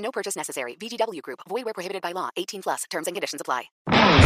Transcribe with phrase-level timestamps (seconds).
[0.00, 0.76] No purchase necessary.
[0.80, 1.40] VGW Group.
[1.48, 2.30] Void where prohibited by law.
[2.36, 2.84] 18 plus.
[2.90, 3.70] Terms and conditions apply.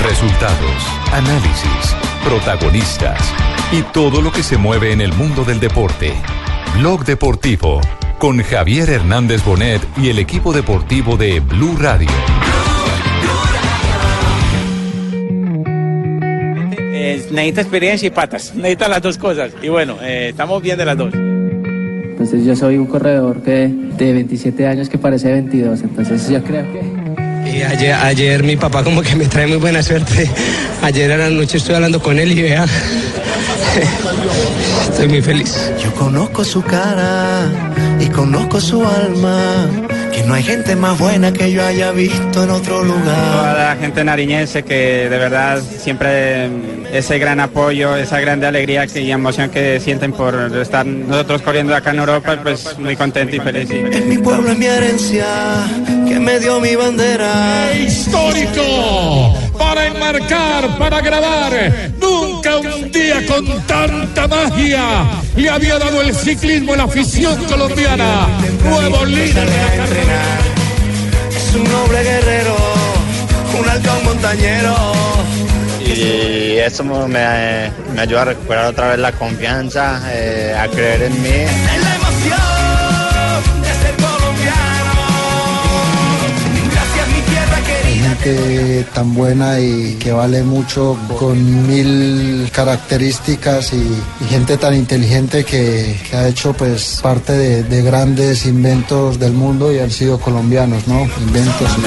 [0.06, 0.82] Resultados,
[1.12, 3.20] análisis, protagonistas
[3.72, 6.14] y todo lo que se mueve en el mundo del deporte.
[6.78, 7.80] Blog Deportivo
[8.18, 12.08] con Javier Hernández Bonet y el equipo deportivo de Blue Radio.
[16.70, 18.54] Eh, necesita experiencia y patas.
[18.54, 19.52] Necesita las dos cosas.
[19.62, 21.12] Y bueno, eh, estamos bien de las dos.
[22.14, 25.82] Entonces yo soy un corredor que de 27 años que parece 22.
[25.82, 27.50] Entonces yo creo que...
[27.50, 30.30] Y ayer, ayer mi papá como que me trae muy buena suerte.
[30.80, 32.66] Ayer a la noche estoy hablando con él y vea,
[34.90, 35.72] estoy muy feliz.
[35.82, 37.48] Yo conozco su cara
[37.98, 39.68] y conozco su alma.
[40.14, 43.02] Que no hay gente más buena que yo haya visto en otro lugar.
[43.32, 46.48] Toda la gente nariñense que de verdad siempre
[46.92, 51.74] ese gran apoyo, esa grande alegría que- y emoción que sienten por estar nosotros corriendo
[51.74, 53.68] acá en Europa, pues muy contento y feliz.
[53.70, 55.26] Es mi pueblo, es mi herencia,
[56.06, 57.72] que me dio mi bandera.
[57.74, 61.52] histórico para enmarcar, para grabar.
[62.00, 65.04] Nunca un día con tanta magia
[65.36, 68.26] le había dado el ciclismo a la afición colombiana.
[68.64, 70.22] Nuevo líder de la carrera.
[71.36, 72.56] Es un noble guerrero,
[73.58, 74.74] un halcón montañero.
[75.84, 81.22] y eso me, me ayuda a recuperar otra vez la confianza, eh, a creer en
[81.22, 81.28] mí.
[81.28, 82.53] Es la emoción
[88.24, 95.44] gente tan buena y que vale mucho con mil características y, y gente tan inteligente
[95.44, 100.18] que, que ha hecho pues parte de, de grandes inventos del mundo y han sido
[100.18, 101.02] colombianos, ¿no?
[101.20, 101.84] Inventos tanto.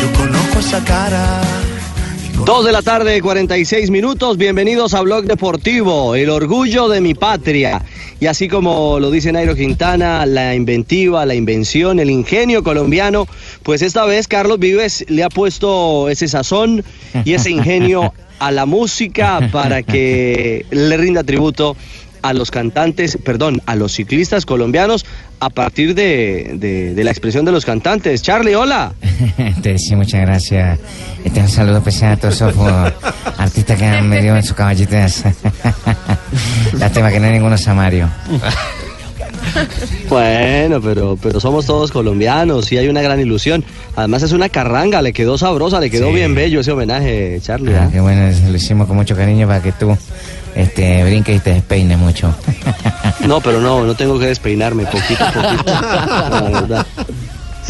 [0.00, 1.42] Yo conozco esa cara.
[2.44, 4.36] Dos de la tarde, 46 minutos.
[4.36, 7.82] Bienvenidos a Blog Deportivo, el orgullo de mi patria.
[8.18, 13.28] Y así como lo dice Nairo Quintana, la inventiva, la invención, el ingenio colombiano,
[13.62, 16.82] pues esta vez Carlos Vives le ha puesto ese sazón
[17.24, 21.76] y ese ingenio a la música para que le rinda tributo
[22.28, 25.04] a los cantantes, perdón, a los ciclistas colombianos
[25.40, 28.22] a partir de, de- de la expresión de los cantantes.
[28.22, 28.92] Charlie, hola.
[29.62, 30.78] Te sí, muchas gracias.
[31.24, 32.54] Este un saludo especial a todos esos
[33.38, 34.96] artistas que han metido en su caballito.
[36.78, 38.08] Lástima que no hay ninguno Samario.
[40.08, 43.64] Bueno, pero, pero somos todos colombianos y hay una gran ilusión.
[43.96, 46.14] Además es una carranga, le quedó sabrosa, le quedó Sí.
[46.14, 47.74] bien bello ese homenaje, Charlie.
[47.74, 47.88] Ah, ¿ah?
[47.92, 49.96] qué bueno, lo hicimos con mucho cariño para que tú
[50.56, 52.34] este, brinques y te despeines mucho.
[53.26, 55.64] No, pero no, no tengo que despeinarme, poquito a poquito.
[55.72, 56.86] La verdad.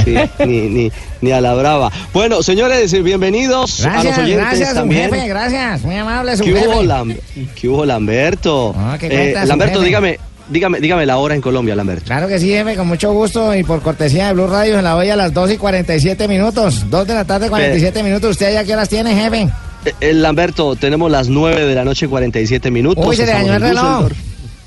[0.04, 0.14] Sí,
[0.44, 0.92] ni, ni,
[1.22, 1.90] ni a la brava.
[2.12, 5.10] Bueno, señores, bienvenidos a los Gracias, oyentes gracias, también.
[5.10, 5.82] jefe, gracias.
[5.82, 6.84] Muy amable, su ¿Qué hubo, jefe.
[6.84, 7.16] Lam-
[7.54, 8.74] ¿Qué hubo, Lamberto?
[9.00, 9.86] ¿qué Eh, Lamberto, jefe?
[9.86, 10.18] dígame,
[10.50, 12.04] dígame, dígame la hora en Colombia, Lamberto.
[12.06, 14.94] Claro que sí, jefe, con mucho gusto y por cortesía de Blue Radio se la
[14.94, 16.84] voy a las 2 y 47 minutos.
[16.90, 18.32] 2 de la tarde, 47 minutos.
[18.32, 19.48] ¿Usted ya qué horas tiene, jefe?
[19.86, 23.04] Eh, eh, Lamberto, tenemos las 9 de la noche, 47 minutos.
[23.06, 24.10] Uy, se dañó el en reloj.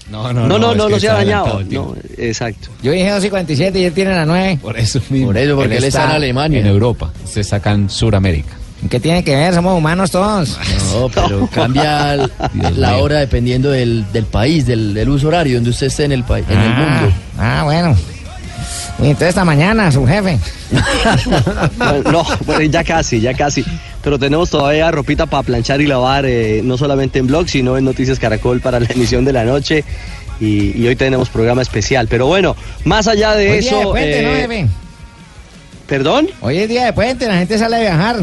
[0.10, 1.60] No, No, no, no, no, que se ha dañado.
[1.60, 2.70] el No, exacto.
[2.82, 4.60] Yo dije 2 y 47 y él tiene las 9.
[4.62, 5.28] Por eso mismo.
[5.28, 6.60] Por eso, porque él está en Alemania.
[6.62, 7.12] En Europa.
[7.26, 8.56] Se sacan Suramérica.
[8.90, 9.54] ¿Qué tiene que ver?
[9.54, 10.58] Somos humanos todos.
[10.94, 12.16] No, pero cambia
[12.78, 16.24] la hora dependiendo del, del país, del, del uso horario donde usted esté en el,
[16.24, 17.16] país, en el Ah, mundo.
[17.38, 17.96] Ah, bueno.
[19.00, 20.38] Uy, entonces esta mañana, su jefe.
[21.78, 23.64] Bueno, no, bueno, ya casi, ya casi.
[24.04, 27.86] Pero tenemos todavía ropita para planchar y lavar, eh, no solamente en blog, sino en
[27.86, 29.84] Noticias Caracol para la emisión de la noche.
[30.40, 32.08] Y, y hoy tenemos programa especial.
[32.10, 32.56] Pero bueno,
[32.86, 33.92] más allá de eso.
[33.92, 34.68] puente, ¿no, eh, jefe?
[35.88, 36.30] ¿Perdón?
[36.42, 38.18] Hoy es día de puente, la gente sale a viajar.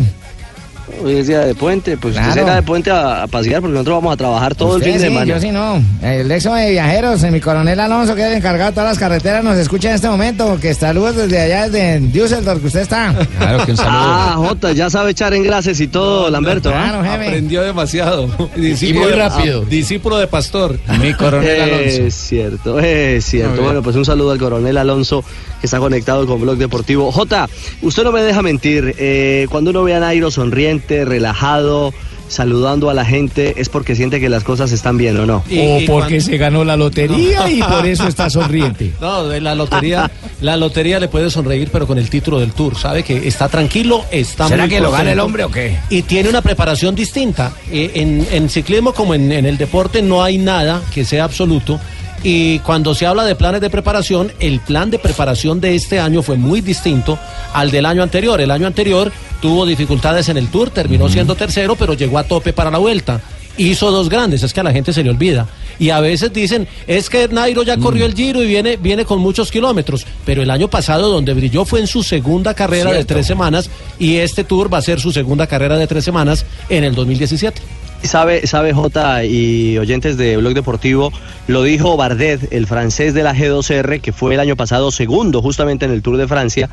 [1.02, 2.28] Hoy es día de puente, pues Claro.
[2.28, 4.92] usted será de puente a, a pasear porque nosotros vamos a trabajar todo Usted el
[4.92, 5.26] fin de semana.
[5.26, 5.82] Yo sí no.
[6.02, 9.42] El exo de viajeros, mi coronel Alonso, que es el encargado de todas las carreteras,
[9.42, 10.58] nos escucha en este momento.
[10.60, 13.14] Que saludos desde allá, desde Düsseldorf, que usted está.
[13.38, 13.92] Claro que un saludo.
[13.98, 16.70] Ah, Jota, ya sabe echar engrases y todo, Lamberto.
[16.70, 16.90] ¿ah?
[16.90, 17.26] Claro, jefe.
[17.28, 18.28] Aprendió demasiado.
[18.28, 18.46] muy
[18.76, 19.62] de- rápido.
[19.64, 20.78] discípulo de pastor.
[21.00, 22.02] Mi coronel Alonso.
[22.02, 23.62] Es cierto, es cierto.
[23.62, 25.24] Bueno, pues un saludo al coronel Alonso
[25.66, 27.10] que está conectado con Blog Deportivo.
[27.10, 27.48] Jota,
[27.82, 28.94] usted no me deja mentir.
[28.98, 31.92] eh, cuando uno ve a Nairo sonriente, relajado,
[32.28, 35.36] saludando a la gente es porque siente que las cosas están bien o no.
[35.58, 38.92] O porque se ganó la lotería y por eso está sonriente.
[39.00, 40.08] No, de la lotería,
[40.40, 44.04] la lotería le puede sonreír, pero con el título del Tour, sabe que está tranquilo,
[44.12, 45.76] está ¿Será muy que lo gana el hombre o qué?
[45.90, 47.52] Y tiene una preparación distinta.
[47.72, 51.80] Eh, En, en ciclismo como en, en el deporte no hay nada que sea absoluto.
[52.28, 56.22] Y cuando se habla de planes de preparación, el plan de preparación de este año
[56.22, 57.16] fue muy distinto
[57.52, 58.40] al del año anterior.
[58.40, 62.52] El año anterior tuvo dificultades en el Tour, terminó siendo tercero, pero llegó a tope
[62.52, 63.20] para la vuelta.
[63.58, 65.46] Hizo dos grandes, es que a la gente se le olvida.
[65.78, 69.20] Y a veces dicen, es que Nairo ya corrió el giro y viene, viene con
[69.20, 70.04] muchos kilómetros.
[70.24, 73.70] Pero el año pasado donde brilló fue en su segunda carrera de tres semanas
[74.00, 77.62] y este Tour va a ser su segunda carrera de tres semanas en el 2017.
[78.02, 81.12] Sabe, sabe J y oyentes de Blog Deportivo,
[81.48, 85.86] lo dijo Bardet, el francés de la G2R, que fue el año pasado segundo justamente
[85.86, 86.70] en el Tour de Francia,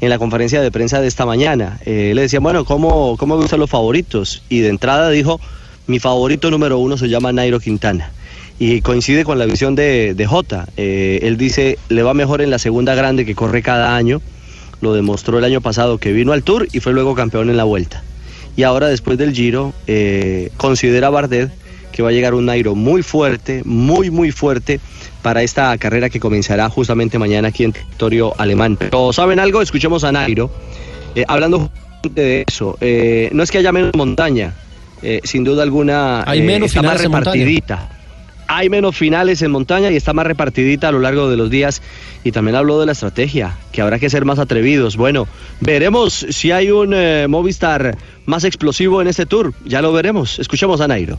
[0.00, 1.78] en la conferencia de prensa de esta mañana.
[1.86, 4.42] Eh, le decía, bueno, ¿cómo, ¿cómo gustan los favoritos?
[4.48, 5.40] Y de entrada dijo,
[5.86, 8.10] mi favorito número uno se llama Nairo Quintana.
[8.58, 10.66] Y coincide con la visión de, de J.
[10.76, 14.20] Eh, él dice, le va mejor en la segunda grande que corre cada año.
[14.80, 17.64] Lo demostró el año pasado que vino al Tour y fue luego campeón en la
[17.64, 18.02] vuelta
[18.56, 21.50] y ahora después del Giro eh, considera Bardet
[21.92, 24.80] que va a llegar un Nairo muy fuerte, muy muy fuerte
[25.20, 28.76] para esta carrera que comenzará justamente mañana aquí en territorio alemán.
[28.78, 29.60] Pero ¿saben algo?
[29.60, 30.50] Escuchemos a Nairo
[31.14, 31.70] eh, hablando
[32.10, 32.76] de eso.
[32.80, 34.54] Eh, no es que haya menos montaña,
[35.02, 37.91] eh, sin duda alguna Hay eh, menos está más repartidita.
[38.54, 41.80] Hay menos finales en montaña y está más repartidita a lo largo de los días.
[42.22, 44.98] Y también habló de la estrategia, que habrá que ser más atrevidos.
[44.98, 45.26] Bueno,
[45.60, 47.96] veremos si hay un eh, Movistar
[48.26, 49.54] más explosivo en este tour.
[49.64, 50.38] Ya lo veremos.
[50.38, 51.18] Escuchemos a Nairo.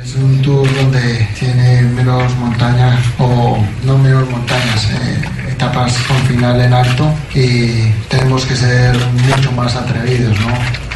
[0.00, 6.60] Es un tour donde tiene menos montañas o no menos montañas, eh, etapas con final
[6.60, 8.96] en alto y tenemos que ser
[9.28, 10.89] mucho más atrevidos, ¿no?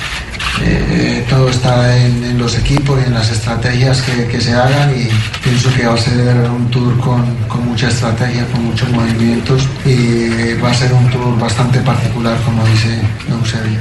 [0.63, 5.09] Eh, todo está en, los equipos y en las estrategias que, que se hagan y
[5.43, 10.55] pienso que va a ser un tour con, con mucha estrategia, con muchos movimientos y
[10.63, 13.81] va a ser un tour bastante particular, como dice Eusebio.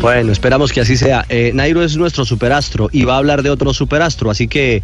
[0.00, 1.24] Bueno, esperamos que así sea.
[1.28, 4.82] Eh, Nairo es nuestro superastro y va a hablar de otro superastro, así que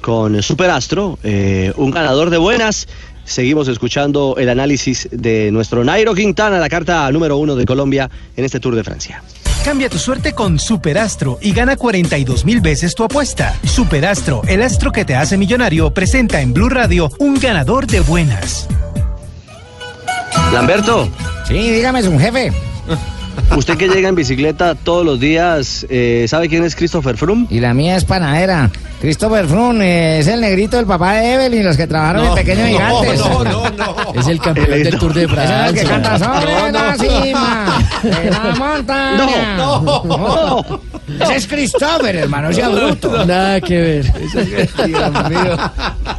[0.00, 2.88] con superastro, eh, un ganador de buenas.
[3.24, 8.44] Seguimos escuchando el análisis de nuestro Nairo Quintana, la carta número uno de Colombia en
[8.44, 9.22] este Tour de Francia.
[9.64, 13.54] Cambia tu suerte con Superastro y gana 42 mil veces tu apuesta.
[13.62, 18.66] Superastro, el astro que te hace millonario, presenta en Blue Radio un ganador de buenas.
[20.52, 21.08] Lamberto.
[21.46, 22.52] Sí, dígame, es un jefe.
[23.56, 27.46] Usted que llega en bicicleta todos los días, eh, ¿sabe quién es Christopher Froome?
[27.48, 28.70] Y la mía es panadera.
[29.02, 33.20] Christopher Froome es el negrito del papá de Evelyn, los que trabajaron en Pequeños Gigantes.
[34.14, 35.88] Es el campeón del Tour de Ese es el que Francia.
[35.88, 39.56] canta sobre la cima de la montaña.
[39.56, 40.80] No, no, no.
[41.20, 43.26] Ese es Christopher, hermano, sea bruto.
[43.26, 44.12] Nada que ver.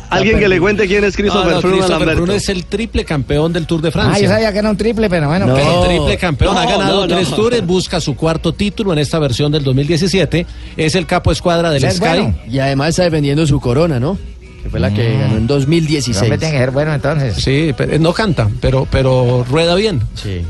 [0.09, 2.15] Alguien que le cuente quién es Christopher No, no, Froome Christopher.
[2.15, 4.13] Froome es el triple campeón del Tour de Francia.
[4.15, 5.45] Ah, yo sabía que era un triple, pero bueno.
[5.47, 7.15] No, triple campeón ha No, ganado no, no.
[7.15, 10.45] tres tours, busca su cuarto título en esta versión del 2017.
[10.75, 12.33] Es el capo escuadra del Sky.
[12.73, 14.17] Además está defendiendo su corona, ¿no?
[14.61, 16.21] Que fue la que ganó en 2016.
[16.21, 17.35] Hombre, tiene que ser bueno entonces.
[17.35, 20.01] Sí, pero, no canta, pero, pero rueda bien.
[20.15, 20.41] Sí.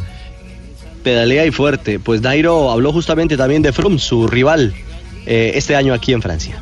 [1.04, 2.00] Pedalea y fuerte.
[2.00, 4.74] Pues Nairo habló justamente también de Froome, su rival,
[5.26, 6.58] eh, este año aquí en Francia.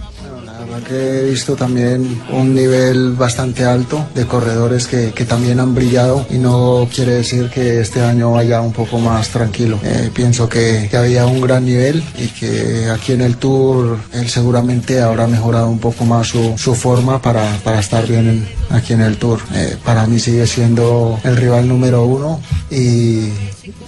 [0.79, 6.25] Que he visto también un nivel bastante alto de corredores que, que también han brillado
[6.29, 9.79] y no quiere decir que este año vaya un poco más tranquilo.
[9.83, 15.01] Eh, pienso que, había un gran nivel y que aquí en el Tour él seguramente
[15.01, 19.01] habrá mejorado un poco más su, su forma para, para estar bien en- aquí en
[19.01, 19.39] el Tour.
[19.53, 23.29] Eh, para mí sigue siendo el rival número uno y,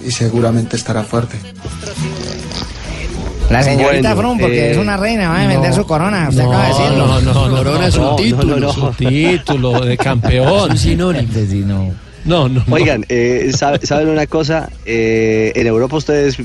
[0.04, 1.38] y seguramente estará fuerte.
[3.50, 6.26] La señorita Bueno, Froome, porque eh, es una reina, va a no, vender su corona.
[6.28, 7.06] Usted no, acaba de decirlo.
[7.06, 8.56] no, no, no, Corona es un no, título.
[8.56, 10.70] no, no, su título de campeón.
[10.70, 11.94] Un sinónimo.
[12.24, 12.74] No, no, no.
[12.74, 14.70] Oigan, eh, sabe- ¿saben una cosa?
[14.86, 16.38] Eh, en Europa ustedes,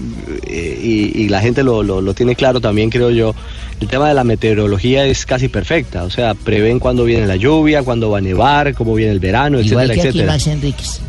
[0.45, 3.33] eh, y, y la gente lo, lo- lo tiene claro también, creo yo,
[3.79, 6.03] el tema de la meteorología es casi perfecta.
[6.03, 9.61] O sea, prevén cuándo viene la lluvia, cuándo va a nevar, cómo viene el verano,
[9.61, 10.33] Igual etcétera, que aquí etcétera.
[10.33, 10.99] Max Enríquez.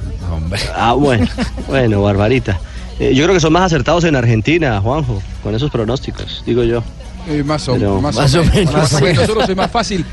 [0.76, 1.26] Ah, bueno,
[1.66, 2.60] bueno, Barbarita.
[3.00, 6.82] Eh, yo creo que son más acertados en Argentina, Juanjo, con esos pronósticos, digo yo.
[7.28, 8.54] Eh, más, o, Pero- más, Más o menos.
[8.54, 8.72] menos.
[8.74, 9.18] Más o menos.
[9.22, 10.04] Nosotros es más fácil.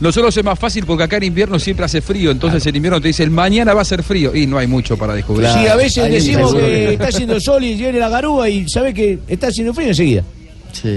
[0.00, 3.08] Nosotros es más fácil porque acá en invierno siempre hace frío, entonces en invierno te
[3.08, 5.48] dicen mañana va a ser frío y no hay mucho para descubrir.
[5.48, 8.92] Sí, a veces Ahí decimos que está haciendo sol y viene la garúa y sabe
[8.92, 10.22] que está haciendo frío enseguida.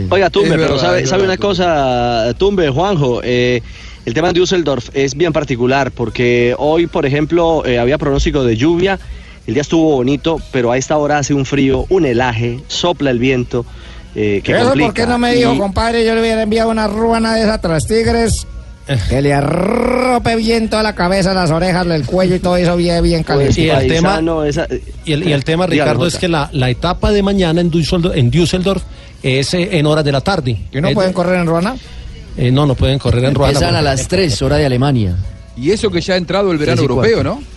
[0.09, 3.61] Oiga, Tumbe, Es pero verdad, sabe, sabe verdad, una cosa, Tumbe, Juanjo, eh,
[4.05, 8.57] el tema de Düsseldorf es bien particular porque hoy, por ejemplo, eh, había pronóstico de
[8.57, 8.99] lluvia,
[9.47, 13.19] el día estuvo bonito, pero a esta hora hace un frío, un helaje, sopla el
[13.19, 13.65] viento.
[14.15, 16.03] eh, que ¿Eso por qué no me dijo, Y- compadre?
[16.05, 18.45] Yo le hubiera enviado una ruana de esas tras tigres.
[19.09, 23.03] Que le arrope bien toda la cabeza, las orejas, el cuello y todo eso bien,
[23.03, 23.61] bien caliente.
[23.61, 24.65] y el tema, esa-
[25.03, 27.69] y el, y el tema Dígame, Ricardo, es que la, la etapa de mañana en
[27.69, 28.81] Düsseldorf, en Düsseldorf
[29.21, 30.57] es eh, en horas de la tarde.
[30.71, 31.75] ¿Y no Es- pueden correr en ruana?
[32.37, 33.59] eh, no, no pueden correr en Ruanda.
[33.59, 35.15] Empiezan a las 3, hora de Alemania.
[35.57, 37.23] Y eso que ya ha entrado el verano europeo, cuarto.
[37.41, 37.56] ¿no?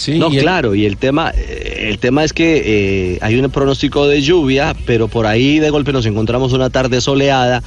[0.00, 2.62] Sí, no, y el- claro, y el tema, eh, el tema es que
[3.14, 7.02] eh, hay un pronóstico de lluvia, pero por ahí de golpe nos encontramos una tarde
[7.02, 7.62] soleada.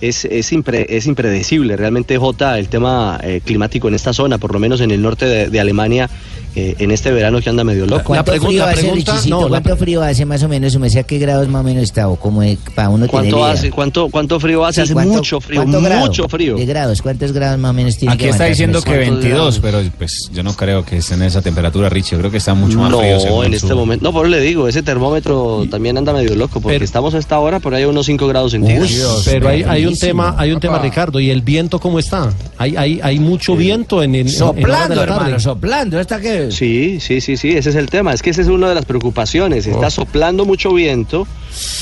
[0.00, 4.52] Es, es, impre- es impredecible realmente, Jota, el tema eh, climático en esta zona, por
[4.52, 6.08] lo menos en el norte de, de Alemania,
[6.54, 8.04] eh, en este verano que anda medio loco.
[8.04, 9.48] ¿Cuánto ¿Cuánto frío hace, Richicito?
[9.48, 10.76] ¿Cuánto frío hace más o menos?
[10.78, 12.08] ¿Me decía qué grados más o menos está?
[12.08, 12.42] O como
[12.76, 13.50] para uno tener ¿Cuánto idea.
[13.50, 13.70] hace?
[13.70, 14.76] ¿Cuánto, cuánto frío hace?
[14.76, 16.56] Sí, hace ¿cuánto- mucho frío, cuánto grado mucho frío.
[16.56, 19.30] De grados, ¿cuántos grados más o menos tiene Aquí que está diciendo que ¿Cuántos 22,
[19.30, 19.58] grados?
[19.60, 22.12] pero pues yo no creo que esté en esa temperatura, Richie.
[22.12, 23.18] Yo creo que está mucho más frío.
[23.30, 26.34] No, en su- este momento, no, por eso le digo, ese termómetro también anda medio
[26.36, 29.22] loco, porque Pero- estamos a esta hora por ahí a unos 5 grados centígrados.
[29.24, 32.32] Pero hay, hay un tema, hay un tema, Ricardo, y el viento cómo está.
[32.56, 35.20] Hay, hay, hay mucho viento en, de Soplando, la tarde.
[35.22, 36.00] hermano, soplando.
[36.00, 36.50] ¿Esta qué?
[36.50, 38.12] Sí, sí, sí, sí, ese es el tema.
[38.12, 39.66] Es que esa es una de las preocupaciones.
[39.66, 39.90] Está Oh.
[39.90, 41.26] soplando mucho viento,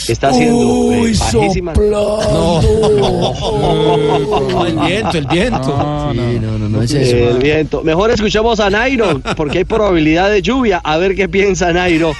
[0.08, 2.60] está haciendo eh, bajísima- No,
[4.66, 6.10] el viento, el viento.
[6.12, 7.16] Sí, no, no, no es eso.
[7.30, 7.82] El viento.
[7.82, 10.80] Mejor escuchemos a Nairo, porque hay probabilidad de lluvia.
[10.84, 12.12] A ver qué piensa Nairo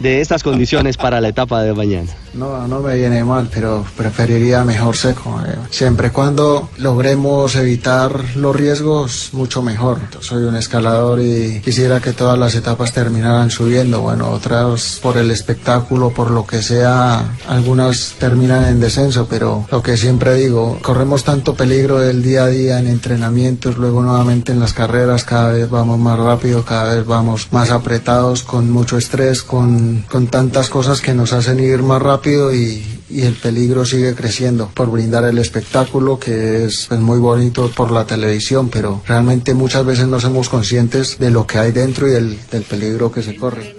[0.00, 2.10] de estas condiciones para la etapa de mañana.
[2.34, 5.40] No, no me viene mal, pero preferiría mejor seco.
[5.70, 9.98] Siempre cuando logremos evitar los riesgos, mucho mejor.
[10.20, 14.00] Soy un escalador y quisiera que todas las etapas terminaran subiendo.
[14.00, 19.82] Bueno, otras por el espectáculo, por lo que sea, algunas terminan en descenso, pero lo
[19.82, 24.60] que siempre digo, corremos tanto peligro del día a día en entrenamientos, luego nuevamente en
[24.60, 29.42] las carreras, cada vez vamos más rápido, cada vez vamos más apretados, con mucho estrés,
[29.42, 34.14] con, con tantas cosas que nos hacen ir más rápido y, y el peligro sigue
[34.14, 39.54] creciendo por brindar el espectáculo que es pues, muy bonito por la televisión, pero realmente
[39.54, 43.22] muchas veces no somos conscientes de lo que hay dentro y del, del peligro que
[43.22, 43.76] se corre.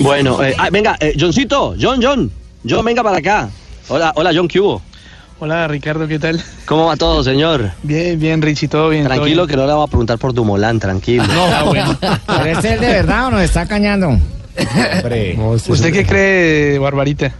[0.00, 2.30] Bueno, eh, ah, venga, eh, Johncito, John, John,
[2.68, 3.50] John, venga para acá.
[3.88, 4.80] Hola, hola, John, ¿qué hubo?
[5.40, 6.42] Hola Ricardo, ¿qué tal?
[6.66, 7.72] ¿Cómo va todo, señor?
[7.82, 9.04] Bien, bien, Richie, todo bien.
[9.04, 9.48] todo Tranquilo bien.
[9.48, 11.24] que no le vamos a preguntar por Dumolán, tranquilo.
[11.28, 11.98] Ah, bueno.
[12.26, 14.18] ¿Pero este es de verdad o nos está cañando?
[14.56, 15.36] Hombre.
[15.68, 17.32] ¿Usted qué cree, Barbarita?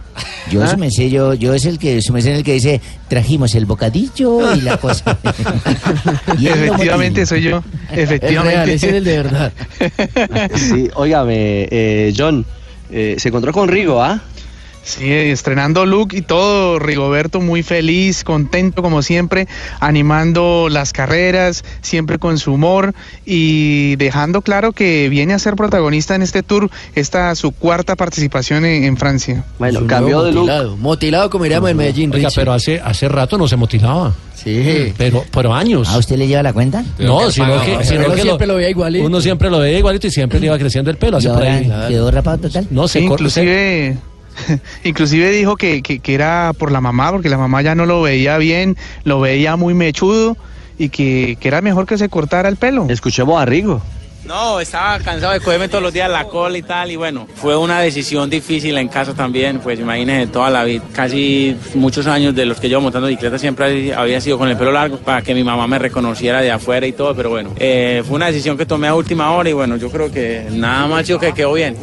[0.49, 0.75] Yo, ¿Ah?
[0.75, 4.55] merced, yo, yo es el que, su merced es el que dice, trajimos el bocadillo
[4.55, 5.17] y la cosa.
[6.39, 7.63] Y Efectivamente, soy yo.
[7.91, 8.55] Efectivamente.
[8.55, 9.53] real, ese es el de verdad.
[10.55, 12.45] Sí, óigame, eh, John,
[12.91, 14.21] eh, se encontró con Rigo, ¿ah?
[14.83, 19.47] Sí, estrenando look y todo, Rigoberto muy feliz, contento como siempre,
[19.79, 22.93] animando las carreras, siempre con su humor
[23.25, 28.65] y dejando claro que viene a ser protagonista en este tour, esta su cuarta participación
[28.65, 29.43] en, en Francia.
[29.59, 30.77] Bueno, Su nuevo motilado.
[30.77, 34.13] Motilado como diríamos en Medellín, Oiga, pero hace, hace rato no se motilaba.
[34.35, 34.91] Sí.
[34.97, 35.87] Pero, pero años.
[35.89, 36.83] ¿A usted le lleva la cuenta?
[36.97, 39.05] No, sino que, sino Uno que siempre lo veía igualito.
[39.05, 41.17] Uno siempre lo veía igualito y siempre le iba creciendo el pelo.
[41.17, 41.71] ¿Y Hace por ahí.
[41.89, 42.65] quedó rapado total?
[42.71, 43.97] No, se Sí, cor- inclusive,
[44.83, 48.01] inclusive dijo que, que- que era por la mamá, porque la mamá ya no lo
[48.01, 50.37] veía bien, lo veía muy mechudo
[50.77, 52.87] y que, que era mejor que se cortara el pelo.
[52.89, 53.81] Escuchemos a Rigo.
[54.31, 57.57] No, estaba cansado de cogerme todos los días la cola y tal, y bueno, fue
[57.57, 62.45] una decisión difícil en casa también, pues imagínese toda la vida, casi muchos años de
[62.45, 65.43] los que llevo montando bicicleta siempre había sido con el pelo largo para que mi
[65.43, 68.87] mamá me reconociera de afuera y todo, pero bueno, eh, fue una decisión que tomé
[68.87, 71.75] a última hora y bueno, yo creo que nada más yo que quedó bien.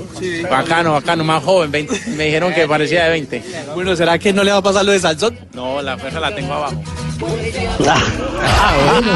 [0.51, 3.45] Bacano, bacano, más joven, 20, me dijeron que parecía de 20.
[3.75, 5.39] Bueno, ¿será que no le va a pasar lo de Salsón?
[5.53, 6.83] No, la fuerza la tengo abajo.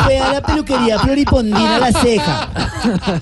[0.09, 2.49] Vea la peluquería Floripondina La Ceja.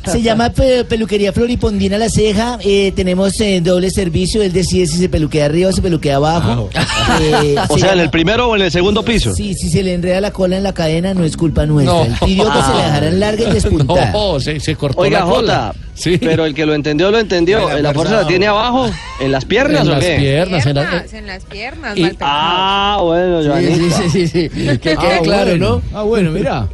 [0.05, 2.59] Se llama pe- peluquería Floripondina La Ceja.
[2.63, 4.43] Eh, tenemos eh, doble servicio.
[4.43, 6.71] Él decide si se peluquea arriba o se peluquea abajo.
[7.21, 9.35] Eh, O se sea, en el primero o en el segundo piso.
[9.35, 11.93] Sí, si se le enreda la cola en la cadena no es culpa nuestra.
[11.95, 12.05] No.
[12.05, 14.13] Él pidió que se la dejaran larga y despuntada.
[14.13, 15.75] No, se, se cortó Oiga, la cola.
[15.97, 17.69] Jota, pero el que lo entendió, lo entendió.
[17.71, 18.89] En la ¿La fuerza la tiene abajo?
[19.21, 20.17] ¿En las piernas En o las qué?
[20.19, 22.11] piernas, en la- Piernas, en las piernas, Y-.
[22.21, 23.97] Ah, bueno, Sí, Joanita.
[23.99, 24.79] sí, sí, sí, sí.
[24.79, 25.83] Que Ah, quede claro, bueno.
[25.93, 25.99] ¿no?
[25.99, 26.69] Ah, bueno, mira.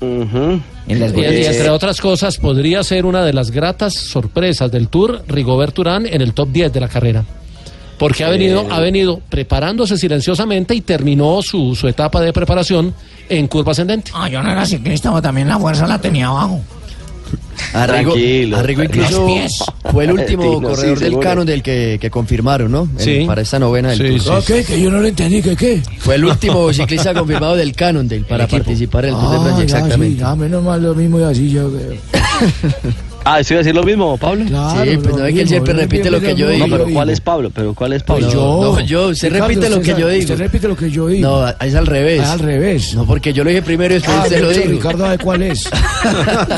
[0.00, 0.60] Ujú.
[0.90, 5.22] En las Y, entre otras cosas, podría ser una de las gratas sorpresas del Tour
[5.28, 7.24] Rigobert Urán en el top 10 de la carrera.
[7.96, 12.92] Porque ha venido, ha venido preparándose silenciosamente y terminó su, su etapa de preparación
[13.28, 14.10] en curva ascendente.
[14.14, 16.60] Ah, yo no era ciclista, pero también la fuerza la tenía abajo.
[17.72, 19.26] Arrigo, Tranquilo, Arrigo incluso
[19.92, 21.28] fue el último Tino, sí, corredor del seguro.
[21.28, 22.82] canon del que, que confirmaron, ¿no?
[22.82, 23.24] En- Sí.
[23.26, 24.42] Para esta novena del Sí, Tour.
[24.42, 24.64] sí, ¿Ah, qué?
[24.64, 25.82] Que yo no lo entendí, ¿que qué?
[25.98, 29.64] Fue el último ciclista confirmado del Cannondale para participar en el Tour de Ah, Francia,
[29.66, 30.14] ya, exactamente.
[30.16, 31.70] sí, ya, menos mal lo mismo y así yo.
[31.78, 32.00] eh.
[33.24, 34.44] Ah, ¿sí iba a decir lo mismo, Pablo?
[34.46, 36.66] Claro, Sí, pues lo no es que él siempre repite lo que yo digo.
[36.66, 37.50] No, pero ¿cuál es Pablo?
[37.54, 38.22] ¿Pero cuál es Pablo?
[38.26, 38.60] Pues yo.
[38.62, 40.20] No, yo, usted repite lo que yo digo.
[40.22, 41.28] usted repite lo que yo digo.
[41.28, 42.22] No, es al revés.
[42.24, 42.94] Ah, al revés.
[42.94, 44.72] No, porque yo lo dije primero y después Ah, usted lo de hecho, dijo.
[44.72, 45.68] Ricardo sabe cuál es.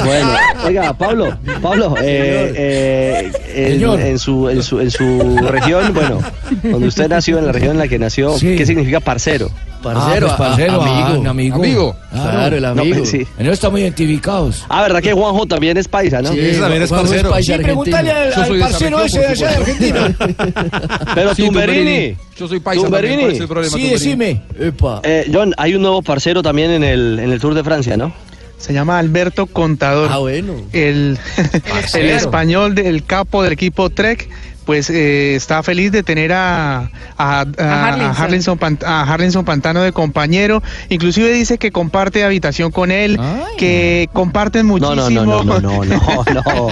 [0.05, 0.29] Bueno,
[0.67, 6.21] oiga, Pablo, Pablo, eh, eh, en su, en, su, en su región, bueno,
[6.63, 9.51] donde usted nació, en la región en la que nació, ¿qué significa parcero?
[9.83, 11.21] Parcero, Ah, pues, parcero, a- ah, amigo.
[11.21, 11.57] un amigo.
[11.57, 11.97] Amigo.
[12.13, 12.97] Claro, el amigo.
[13.01, 13.27] No, sí.
[13.39, 14.65] En eso estamos identificados.
[14.69, 16.31] Ah, ¿verdad que Juanjo también es paisa, no?
[16.33, 17.31] Sí, también es Juanjo es parcero.
[17.31, 19.57] paisa Sí, pregúntale al, al parcero ese de allá de.
[19.57, 20.15] Argentina.
[21.15, 22.17] Pero Sí, Tumberini.
[22.39, 23.23] Yo soy paisa también, Tumberini.
[23.23, 24.41] ¿cuál es el problema, Sí, Tumberini?
[24.61, 25.01] decime.
[25.05, 28.13] Eh, John, hay un nuevo parcero también en el, en el Tour de Francia, ¿no?
[28.59, 30.09] Se llama Alberto Contador.
[30.13, 30.55] Ah, bueno.
[30.73, 31.19] El,
[31.95, 34.29] el español del capo del equipo Trek,
[34.65, 38.59] pues eh, está feliz de tener a, a, a- a Harlinson.
[38.87, 40.63] A Harlinson Pantano de compañero.
[40.89, 43.19] Inclusive dice que comparte habitación con él,
[43.59, 44.95] que comparten muchísimo.
[44.95, 46.69] no, no, no, no, no, no, no.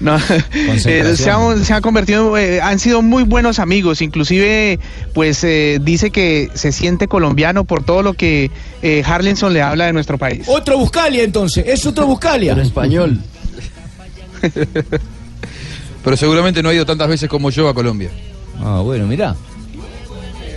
[0.00, 0.16] No,
[0.84, 4.78] eh, se, han, se han convertido, eh, han sido muy buenos amigos, inclusive
[5.14, 8.50] pues eh, dice que se siente colombiano por todo lo que
[8.82, 10.42] eh, Harlinson le habla de nuestro país.
[10.46, 11.64] Otro Buscalia, entonces.
[11.66, 12.54] Es otro Buscalia.
[12.54, 13.20] Pero español.
[16.04, 18.10] Pero seguramente no ha ido tantas veces como yo a Colombia.
[18.62, 19.34] Ah, bueno, mirá.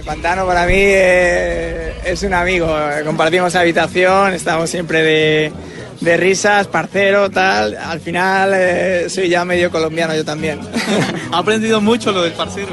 [0.05, 2.69] Pantano para mí eh, es un amigo,
[3.03, 5.51] compartimos habitación, estamos siempre de,
[5.99, 7.75] de risas, parcero, tal.
[7.75, 10.59] Al final eh, soy ya medio colombiano yo también.
[11.31, 12.69] Ha aprendido mucho lo del parcero.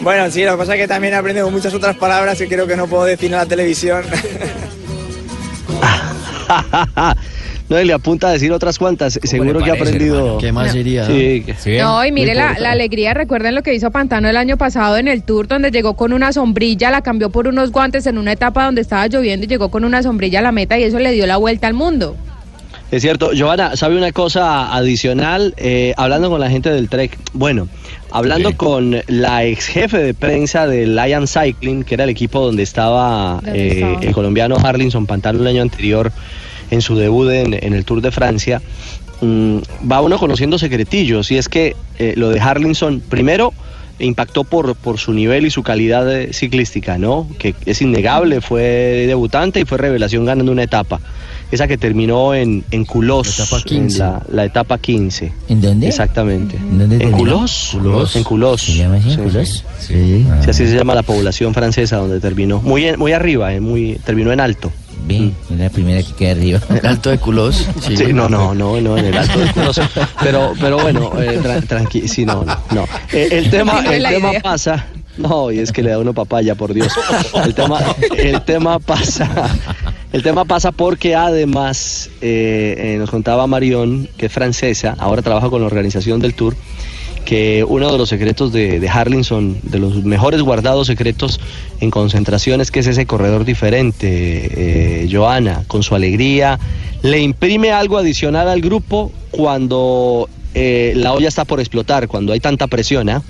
[0.00, 2.66] Bueno, sí, lo que pasa es que también he aprendido muchas otras palabras que creo
[2.66, 4.04] que no puedo decir en la televisión.
[7.68, 9.18] no, y le apunta a decir otras cuantas.
[9.22, 10.16] Seguro que ha aprendido.
[10.18, 10.38] hermano?
[10.38, 13.90] ¿Qué más Sí, que- No, y mire No la, la alegría, recuerden lo que hizo
[13.90, 17.48] Pantano el año pasado en el Tour, donde llegó con una sombrilla, la cambió por
[17.48, 20.52] unos guantes en una etapa donde estaba lloviendo y llegó con una sombrilla a la
[20.52, 22.16] meta y eso le dio la vuelta al mundo.
[22.90, 25.54] Es cierto, Joana, ¿sabe una cosa adicional?
[25.56, 27.66] Eh, hablando con la gente del Trek, bueno,
[28.12, 32.62] hablando con la ex jefe de prensa del Lion Cycling, que era el equipo donde
[32.62, 34.00] estaba, ¿Dónde eh, estaba?
[34.00, 36.12] el colombiano Harlinson Pantano el año anterior
[36.74, 38.60] en su debut en, en el Tour de Francia,
[39.20, 39.58] mm,
[39.90, 43.52] va uno conociendo secretillos, y es que eh, lo de Harlinson, primero,
[44.00, 47.28] impactó por, por su nivel y su calidad eh, ciclística, ¿no?
[47.38, 51.00] Que es innegable, fue debutante y fue revelación ganando una etapa.
[51.52, 53.96] Esa que terminó en, en Culos, La etapa 15.
[53.96, 55.32] en la, la etapa 15.
[55.48, 55.86] ¿En dónde?
[55.86, 56.58] Exactamente.
[56.60, 57.12] dónde ¿En?
[57.12, 57.76] Culos?
[58.16, 58.62] En Culos.
[58.62, 59.48] ¿Se llama así, Sí, Culos?
[59.48, 60.26] Sí, Sí.
[60.42, 62.60] Sí, así se llama la población francesa donde terminó.
[62.62, 64.72] Muy, en- muy arriba, eh, muy, terminó en alto.
[65.06, 66.60] Bien, es la primera que queda arriba.
[66.70, 67.68] El alto de culos.
[67.80, 69.80] Sí, no, no, no, no, en el alto de Culos.
[70.22, 72.56] Pero, pero bueno, eh, tranquilo, sí, no, no.
[72.72, 72.84] no.
[73.12, 74.40] Eh, el tema, el tema idea.
[74.40, 74.86] pasa.
[75.16, 76.92] No, y es que le da uno papaya, por Dios.
[77.44, 77.80] El tema,
[78.16, 79.56] el tema pasa.
[80.12, 85.50] El tema pasa porque además eh, eh, nos contaba Marión, que es francesa, ahora trabaja
[85.50, 86.56] con la organización del tour,
[87.24, 91.40] que uno de los secretos de, de Harlinson, de los mejores guardados secretos
[91.80, 94.06] en concentraciones, que es ese corredor diferente,
[95.04, 96.58] eh, Joana, con su alegría,
[97.02, 102.40] le imprime algo adicional al grupo cuando eh, la olla está por explotar, cuando hay
[102.40, 103.22] tanta presión, ¿ah?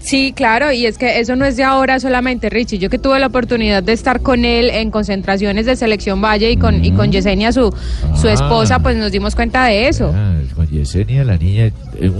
[0.00, 2.78] Sí, claro, y es que eso no es de ahora solamente, Richie.
[2.78, 6.56] Yo que tuve la oportunidad de estar con él en concentraciones de Selección Valle y
[6.56, 7.72] con, y con Yesenia, su,
[8.20, 8.32] su Ah.
[8.32, 10.12] esposa, pues nos dimos cuenta de eso.
[10.12, 10.40] Ah,
[10.72, 11.66] Yesenia, la niña,
[12.00, 12.10] eh,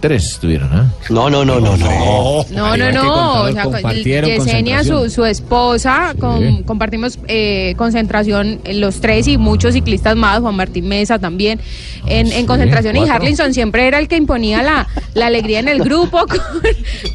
[0.00, 0.90] tres estuvieron, ¿ah?
[1.10, 2.44] No, no, no, no, no.
[2.50, 3.42] No, no, no.
[3.42, 9.74] O sea, Yesenia, su, su esposa, con- compartimos eh, concentración eh, los tres y muchos
[9.74, 11.60] ciclistas más, Juan Martín Mesa también,
[12.06, 12.96] en, en concentración.
[12.96, 13.08] Y.
[13.08, 16.38] Harlinson siempre era el que imponía la, la alegría en el grupo, con,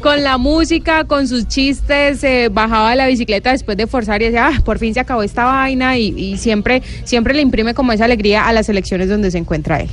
[0.00, 4.26] con la música, con sus chistes, eh, bajaba de la bicicleta después de forzar y
[4.26, 7.92] decía, ah, por fin se acabó esta vaina y, y siempre, siempre le imprime como
[7.92, 9.90] esa alegría a las elecciones donde se encuentra él.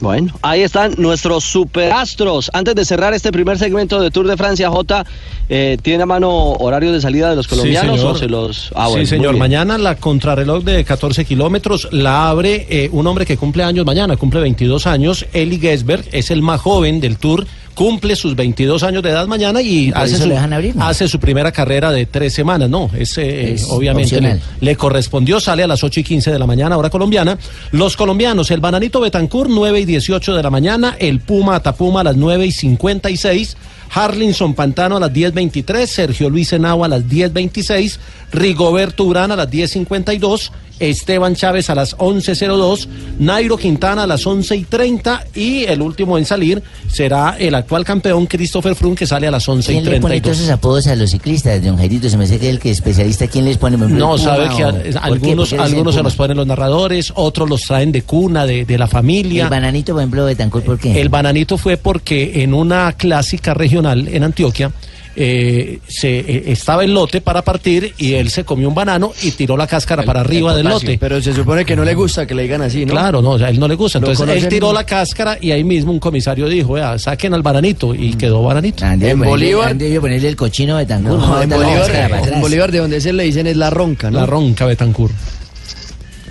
[0.00, 2.50] Bueno, ahí están nuestros superastros.
[2.52, 5.06] Antes de cerrar este primer segmento de Tour de Francia, J,
[5.48, 8.14] eh, ¿tiene a mano horario de salida de los colombianos señor.
[8.14, 8.72] o se los...
[8.74, 9.36] Ah, sí, bueno, señor.
[9.36, 14.16] Mañana la contrarreloj de 14 kilómetros la abre eh, un hombre que cumple años mañana,
[14.16, 15.26] cumple 22 años.
[15.32, 17.46] Eli Gesberg es el más joven del Tour.
[17.76, 20.74] Cumple sus 22 años de edad mañana y, ¿Y por hace su, lo dejan abrir,
[20.74, 20.82] no?
[20.82, 22.70] hace su primera carrera de tres semanas.
[22.70, 26.46] No, es, eh, Es obviamente le correspondió, sale a las 8 y 15 de la
[26.46, 27.36] mañana, hora colombiana.
[27.72, 30.96] Los colombianos, el Bananito Betancourt, 9 y 18 de la mañana.
[30.98, 33.56] El Puma Atapuma a las 9 y 56.
[33.92, 37.98] Harlinson Pantano a las 10.23, Sergio Luis Henao a las 10.26,
[38.32, 45.24] Rigoberto Urán a las 10.52 Esteban Chávez a las 11.02, Nairo Quintana a las 11.30
[45.34, 49.46] y el último en salir será el actual campeón Christopher Froome que sale a las
[49.46, 50.40] ¿Quién le pone todos 11.32.
[50.40, 52.10] esos apodos a los ciclistas, don Jairito?
[52.10, 53.76] Se me hace que el que es especialista, ¿quién les pone?
[53.76, 57.62] No, Puma sabe que algunos, ¿Por qué algunos se los ponen los narradores, otros los
[57.62, 59.44] traen de cuna, de, de la familia.
[59.44, 61.00] El bananito, por ejemplo, Betancourt, ¿por qué?
[61.00, 64.72] El bananito fue porque en una clásica regional en Antioquia
[65.18, 69.30] eh, se eh, estaba el lote para partir y él se comió un banano y
[69.30, 70.98] tiró la cáscara para arriba del lote.
[70.98, 72.92] Pero se supone que no le gusta que le digan así, ¿no?
[72.92, 73.98] Claro, no, o sea, a él no le gusta.
[73.98, 77.94] Entonces él tiró la cáscara y ahí mismo un comisario dijo, vea, saquen al bananito
[77.94, 78.84] y quedó bananito.
[78.84, 79.76] En Bolívar.
[79.76, 81.20] yo ponerle el cochino Betancourt.
[81.20, 82.40] No, en bota la Bolívar, en.
[82.40, 84.20] Bolívar de donde se le dicen es la ronca, ¿no?
[84.20, 85.14] La ronca Betancourt.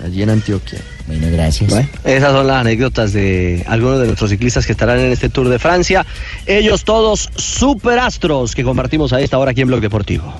[0.04, 0.78] Allí en Antioquia.
[1.06, 1.72] Bueno, gracias.
[2.04, 5.58] Esas son las anécdotas de algunos de nuestros ciclistas que estarán en este Tour de
[5.58, 6.04] Francia.
[6.46, 10.34] Ellos todos superastros que compartimos a esta hora aquí en Blog Deportivo.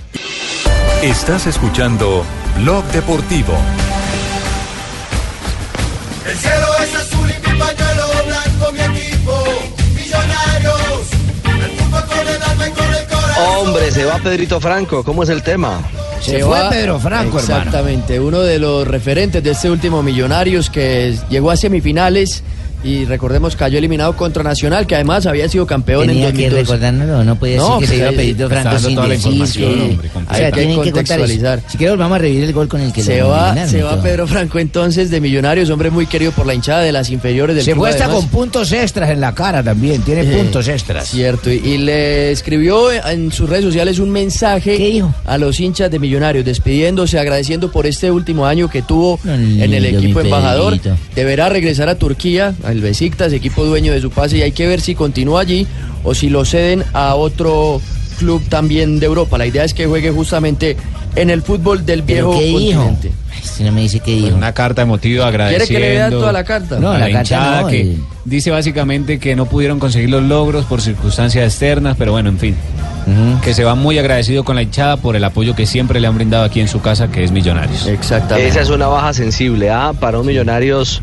[1.03, 2.25] Estás escuchando
[2.59, 3.55] Blog Deportivo.
[6.29, 9.45] El cielo es azul y mi pañuelo blanco, mi equipo.
[9.95, 11.01] Millonarios.
[11.45, 13.69] El fútbol con el alma y con el corazón.
[13.69, 15.05] Hombre, se va Pedrito Franco.
[15.05, 15.81] ¿Cómo es el tema?
[16.27, 16.71] Se va-
[17.63, 22.43] Exactamente, uno de los referentes de este último Millonarios que llegó a semifinales
[22.85, 26.63] y recordemos cayó eliminado contra Nacional, que además había sido campeón Tenía en que 2012.
[26.63, 28.97] recordárnoslo, no podía decir que se iba a pedir Franco sin
[29.39, 29.99] decir que...
[30.15, 31.63] o sea, hay que tienen que contextualizar.
[31.69, 33.93] Si quiero, vamos a revivir el gol con el que Se lo va, se va
[33.93, 34.03] todo.
[34.03, 37.65] Pedro Franco entonces de Millonarios, hombre muy querido por la hinchada de las inferiores del
[37.65, 41.09] Se club, fue hasta con puntos extras en la cara también, tiene Eh, puntos extras.
[41.09, 45.99] Cierto, y, y le escribió en sus redes sociales un mensaje a los hinchas de
[45.99, 50.79] Millonarios, despidiéndose, agradeciendo por este último año que tuvo en el equipo embajador.
[51.15, 54.81] Deberá regresar a Turquía, al Besiktas, equipo dueño de su pase, y hay que ver
[54.81, 55.67] si continúa allí
[56.05, 57.81] o si lo ceden a otro
[58.19, 59.39] club también de Europa.
[59.39, 60.77] La idea es que juegue justamente
[61.17, 63.13] en el fútbol del ¿Pero viejo qué continente.
[63.43, 64.37] Si no me dice qué dijo.
[64.37, 65.75] Una carta emotiva ¿Quiere agradeciendo.
[65.75, 66.79] que le vean toda la carta?
[66.81, 70.11] No, a la la, carta hinchada no, que el- dice básicamente que no pudieron conseguir
[70.11, 72.57] los logros por circunstancias externas, pero bueno, en fin.
[73.45, 76.17] Que se va muy agradecido con la hinchada por el apoyo que siempre le han
[76.17, 77.87] brindado aquí en su casa, que es Millonarios.
[77.87, 78.49] Exactamente.
[78.49, 79.93] Esa es una baja sensible, ¿ah?
[79.99, 81.03] Para un Millonarios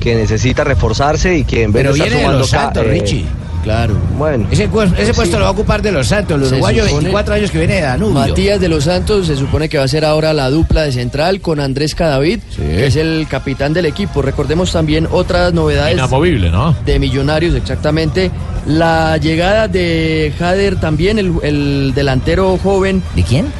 [0.00, 2.84] que necesita reforzarse y que en vez Pero de estar viene de sumando los Santos,
[2.84, 3.24] eh, Richie.
[3.62, 3.94] Claro.
[4.16, 4.46] Bueno.
[4.50, 5.12] Ese, pues- Sí.
[5.14, 7.74] puesto lo va a ocupar de los Santos, el uruguayo, supone- 24 años que viene
[7.74, 8.14] de Danubio.
[8.14, 11.42] Matías de los Santos se supone que va a ser ahora la dupla de central
[11.42, 14.22] con Andrés Cadavid, que es el capitán del equipo.
[14.22, 16.74] Recordemos también otras novedades Inamovible, ¿no?
[16.86, 18.30] de Millonarios, exactamente.
[18.66, 23.02] La llegada de Jader también, el, el delantero joven.
[23.14, 23.52] ¿De quién?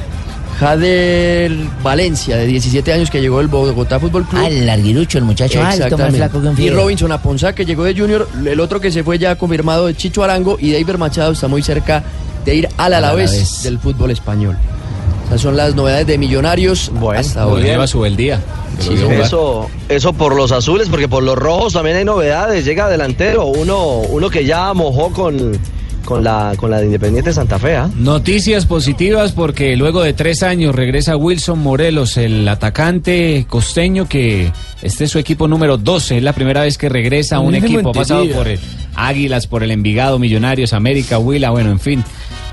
[0.60, 4.42] Jader Valencia, de 17 años, que llegó del Bogotá Fútbol Club.
[4.44, 6.16] Ah, el larguirucho, el muchacho alto, más Exactamente.
[6.18, 6.70] flaco que un Y.
[6.70, 8.28] Robinson Aponzá, que llegó de Junior.
[8.44, 10.58] El otro que se fue ya confirmado de Chicho Arango.
[10.60, 12.04] Y David Machado está muy cerca
[12.44, 13.62] de ir al Al Alavés Alavés.
[13.62, 14.56] del fútbol español.
[15.28, 17.62] Esas son las novedades de Millonarios hasta Lo hoy.
[17.62, 18.40] lleva su el día.
[18.80, 22.64] Sí, eso, eso por los azules, porque por los rojos también hay novedades.
[22.64, 25.56] Llega delantero, uno, uno que ya mojó con,
[26.10, 27.76] con la con la de Independiente Santa Fe.
[27.76, 27.88] ¿ah?
[27.96, 34.50] Noticias positivas porque luego de tres años regresa Wilson Morelos, el atacante costeño que
[34.82, 36.16] este es su equipo número 12.
[36.16, 37.90] Es la primera vez que regresa a un equipo.
[37.90, 38.58] Ha pasado por el
[38.96, 42.04] Águilas, por el Envigado, Millonarios, América, Huila, bueno, en fin.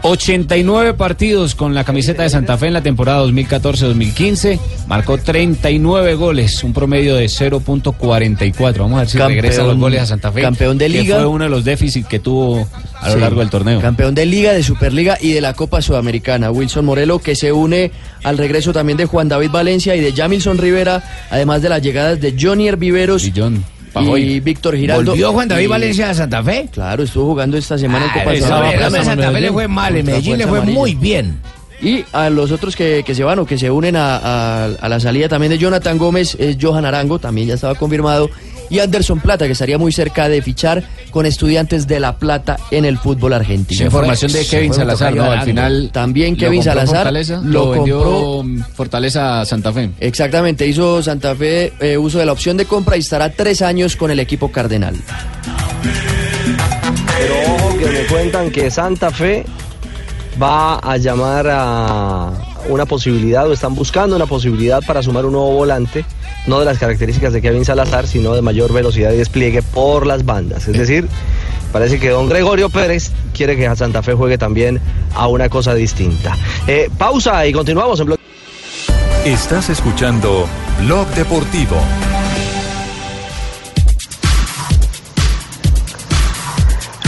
[0.04, 4.60] 89 partidos con la camiseta de Santa Fe en la temporada 2014-2015.
[4.88, 8.78] Marcó 39 goles, un promedio de 0.44.
[8.78, 10.42] Vamos a ver si Campeón- regresan los goles a Santa Fe.
[10.42, 11.16] campeón de que liga.
[11.18, 12.68] fue uno de los déficits que tuvo
[13.02, 13.20] a lo Sí.
[13.22, 13.82] largo del torneo.
[13.82, 16.52] Campeón de Liga, de Superliga y de la Copa Sudamericana.
[16.52, 17.92] Wilson Morelo que se une
[18.24, 22.20] al regreso también de Juan David Valencia y de Jamilson Rivera, además de las llegadas
[22.20, 23.32] de Johnny Viveros y,
[24.00, 24.40] Pajoy.
[24.40, 25.12] Víctor Giraldo.
[25.12, 26.70] ¿Volvió Juan David Y- Valencia a Santa Fe?
[26.72, 28.84] Claro, estuvo jugando esta semana en Ah, Copa esa Sudamericana.
[28.90, 30.80] verdad, a Santa Fe le fue mal, en Medellín le fue Amarilla.
[30.80, 31.40] muy bien.
[31.80, 34.90] Y a los otros que, que se van o que se unen a, a- a
[34.90, 38.30] la salida también de Jonathan Gómez es Johan Arango, también ya estaba confirmado,
[38.70, 42.86] y Anderson Plata, que estaría muy cerca de fichar con estudiantes de La Plata en
[42.86, 43.86] el fútbol argentino.
[43.86, 45.24] Información de Kevin Salazar, ¿no?
[45.24, 45.90] Al final.
[45.92, 49.92] También lo Kevin compró Salazar Fortaleza, lo lo vendió compró Fortaleza Santa Fe.
[50.00, 53.96] Exactamente, hizo Santa Fe eh, uso de la opción de compra y estará tres años
[53.96, 54.96] con el equipo cardenal.
[57.18, 59.46] Pero ojo que me cuentan que Santa Fe
[60.42, 62.32] va a llamar a
[62.70, 66.06] una posibilidad o están buscando una posibilidad para sumar un nuevo volante,
[66.48, 70.26] no de las características de Kevin Salazar, sino de mayor velocidad y despliegue por las
[70.26, 70.68] bandas.
[70.68, 71.08] Es decir,
[71.72, 74.80] parece que don Gregorio Pérez quiere que Santa Fe juegue también
[75.14, 76.36] a una cosa distinta.
[76.66, 78.20] Eh, pausa y continuamos en Blog.
[79.26, 80.48] Estás escuchando
[80.80, 81.76] Blog Deportivo.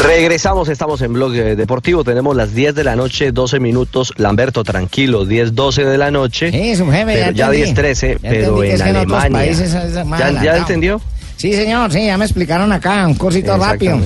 [0.02, 4.64] Regresamos, estamos en Blog eh, Deportivo, tenemos las 10 de la noche, 12 minutos, Lamberto,
[4.64, 6.52] tranquilo, 10, 12 de la noche.
[6.52, 7.58] Sí, su jefe, pero ya ya entendí.
[7.64, 9.30] 10, 13, Ya pero en en Alemania.
[9.40, 11.02] países es ¿Ya, ya entendió?
[11.36, 14.00] Sí, señor, sí, ya me explicaron acá, un cursito rápido.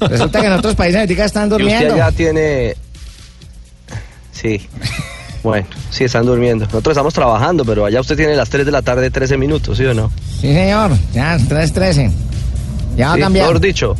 [0.00, 1.96] Resulta que en otros países ahorita están Y usted durmiendo.
[1.96, 2.76] ya tiene...
[4.32, 4.66] Sí.
[5.42, 6.66] Bueno, sí, están durmiendo.
[6.66, 9.84] Nosotros estamos trabajando, pero allá usted tiene las 3 de la tarde, 13 minutos, ¿sí
[9.84, 10.10] o no?
[10.40, 12.10] Sí, señor, ya, 3.13.
[12.96, 13.46] Ya va a Sí, cambiar.
[13.46, 13.96] Mejor dicho,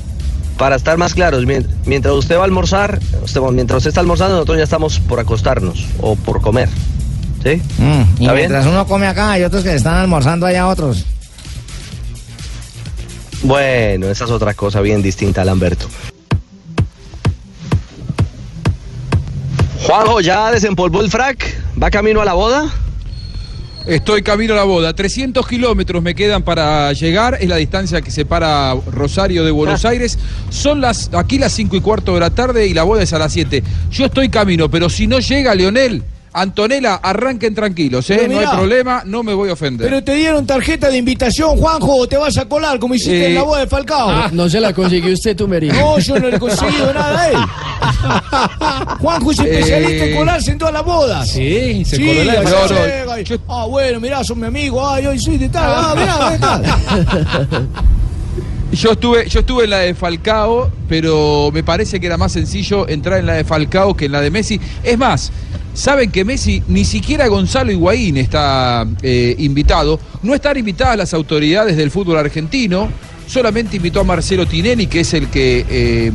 [0.59, 4.35] para estar más claros, mien- mientras usted va a almorzar, usted- mientras usted está almorzando,
[4.37, 6.69] nosotros ya estamos por acostarnos o por comer.
[7.43, 7.61] ¿Sí?
[7.79, 7.83] Mm,
[8.19, 8.35] y ¿Está bien?
[8.35, 11.05] mientras uno come acá, hay otros que están almorzando allá otros.
[13.43, 15.87] Bueno, esa es otra cosa bien distinta, Lamberto.
[19.87, 21.45] Juanjo, ¿ya desempolvó el frac?
[21.81, 22.73] ¿Va camino a la boda?
[23.87, 24.95] Estoy camino a la boda.
[24.95, 27.39] 300 kilómetros me quedan para llegar.
[27.41, 29.91] Es la distancia que separa Rosario de Buenos Ah.
[29.91, 30.19] Aires.
[30.51, 33.19] Son las aquí las 5 y cuarto de la tarde y la boda es a
[33.21, 33.63] las 7.
[33.93, 36.03] Yo estoy camino, pero si no llega Leonel,
[36.39, 38.29] Antonella, arranquen tranquilos, ¿eh?
[38.29, 39.89] No hay problema, no me voy a ofender.
[39.89, 43.29] Pero te dieron tarjeta de invitación, Juanjo, o te vas a colar como hiciste Eh,
[43.29, 44.11] en la boda de Falcao.
[44.11, 45.73] Ah, no se la consiguió usted, tu merino.
[45.75, 47.37] No, yo no le he conseguido nada a él.
[49.01, 51.29] Juanjo es especialista en Eh, colarse en todas las bodas.
[51.29, 52.77] Sí, se Sí, coló la- No, no,
[53.49, 54.87] Ah, bueno, mirá, son mi amigo.
[54.87, 55.65] Ay, hoy soy de tal.
[55.75, 57.69] Ah, mirá, ¿qué tal?
[58.73, 62.89] Yo estuve, yo estuve en la de Falcao, pero me parece que era más sencillo
[62.89, 64.61] entrar en la de Falcao que en la de Messi.
[64.83, 65.31] Es más,
[65.73, 70.01] saben que Messi, ni siquiera Gonzalo Higuaín está eh, invitado.
[70.23, 72.89] No están invitadas las autoridades del fútbol argentino.
[73.29, 76.13] Solamente invitó a Marcelo Tinelli, que es el que eh,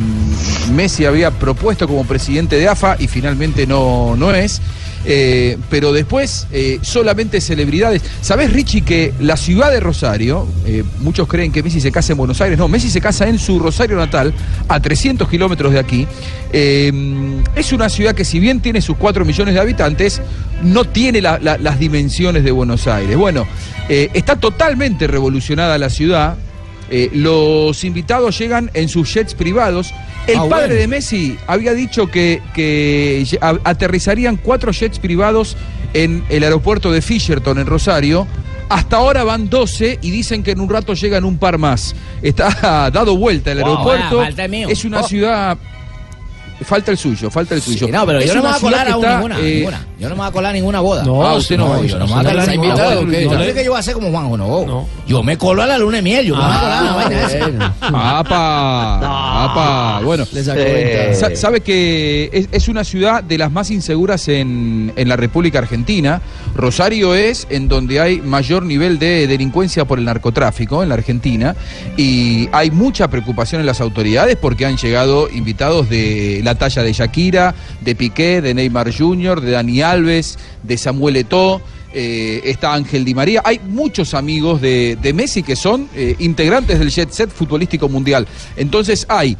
[0.73, 4.61] Messi había propuesto como presidente de AFA y finalmente no, no es.
[5.05, 8.01] Eh, pero después eh, solamente celebridades.
[8.21, 12.17] ¿Sabés, Richie, que la ciudad de Rosario, eh, muchos creen que Messi se casa en
[12.19, 12.57] Buenos Aires?
[12.59, 14.33] No, Messi se casa en su Rosario natal,
[14.67, 16.07] a 300 kilómetros de aquí.
[17.55, 20.21] Es una ciudad que si bien tiene sus 4 millones de habitantes,
[20.63, 23.17] no tiene la- la- las dimensiones de Buenos Aires.
[23.17, 23.47] Bueno,
[23.89, 26.35] está totalmente revolucionada la ciudad.
[26.93, 29.93] Eh, los invitados llegan en sus jets privados.
[30.27, 30.75] El Ah, padre bueno.
[30.81, 35.55] de Messi había dicho que, que a- aterrizarían cuatro jets privados
[35.93, 38.27] en el aeropuerto de Fisherton, en Rosario.
[38.69, 41.95] Hasta ahora van 12 y dicen que en un rato llegan un par más.
[42.21, 44.23] Está dado vuelta el aeropuerto.
[44.23, 45.07] Es una Oh.
[45.07, 45.57] ciudad.
[46.63, 47.87] Falta el suyo, falta el suyo.
[47.87, 49.39] Sí, no, pero Es yo no me voy a colar ciudad a que está, ninguna,
[49.39, 49.87] eh, ninguna.
[50.01, 51.03] Yo no me voy a colar a ninguna boda.
[51.03, 51.91] No, Ah, usted no va a ir.
[51.91, 53.01] yo no me voy a ¿No colar ninguna invitado boda.
[53.01, 53.23] o qué?
[53.23, 54.87] Yo No no le- sé que yo voy a hacer como Juanjo, no.
[55.07, 56.91] Yo me colo a la luna de miel, yo me voy a colar a la
[56.95, 57.73] vaina esa.
[57.81, 59.43] ¡Apa!
[59.45, 60.01] ¡Apa!
[60.03, 65.15] Bueno, eh, sabe que es, es una ciudad de las más inseguras en, en la
[65.17, 66.21] República Argentina.
[66.55, 71.55] Rosario es en donde hay mayor nivel de delincuencia por el narcotráfico en la Argentina.
[71.97, 76.93] Y hay mucha preocupación en las autoridades porque han llegado invitados de la talla de
[76.93, 81.61] Shakira, de Piqué, de Neymar Jr., de Dani Alves, de Samuel Eto'o.
[81.93, 83.41] eh, está Ángel Di María.
[83.43, 88.27] Hay muchos amigos de, de Messi que son eh, integrantes del jet set futbolístico mundial.
[88.55, 89.37] Entonces hay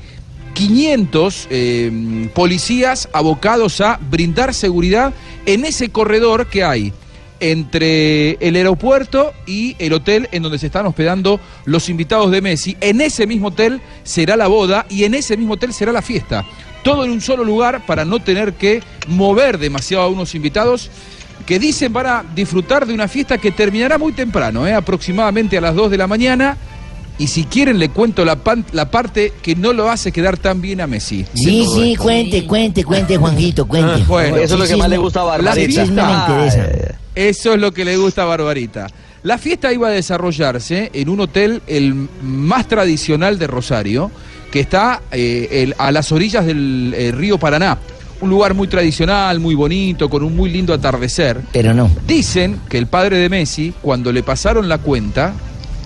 [0.54, 5.14] 500 eh, policías abocados a brindar seguridad
[5.46, 6.94] en ese corredor que hay
[7.40, 12.78] entre el aeropuerto y el hotel en donde se están hospedando los invitados de Messi.
[12.82, 16.46] En ese mismo hotel será la boda y en ese mismo hotel será la fiesta.
[16.84, 20.90] Todo en un solo lugar para no tener que mover demasiado a unos invitados
[21.46, 24.74] que dicen van a disfrutar de una fiesta que terminará muy temprano, ¿eh?
[24.74, 26.58] aproximadamente a las 2 de la mañana.
[27.18, 30.60] Y si quieren le cuento la, pan- la parte que no lo hace quedar tan
[30.60, 31.26] bien a Messi.
[31.36, 34.04] Sí, sí, cuente, cuente, cuente, Juanjito, cuente.
[34.08, 35.84] Bueno, Eso es lo que más le gusta a La Barbarita.
[37.14, 38.88] Eso es lo que le gusta a Barbarita.
[39.24, 44.10] La fiesta iba a desarrollarse en un hotel el más tradicional de Rosario,
[44.52, 47.78] que está eh, el- a las orillas del eh, río Paraná.
[48.20, 51.42] Un lugar muy tradicional, muy bonito, con un muy lindo atardecer.
[51.52, 51.90] Pero no.
[52.06, 55.34] Dicen que el padre de Messi, cuando le pasaron la cuenta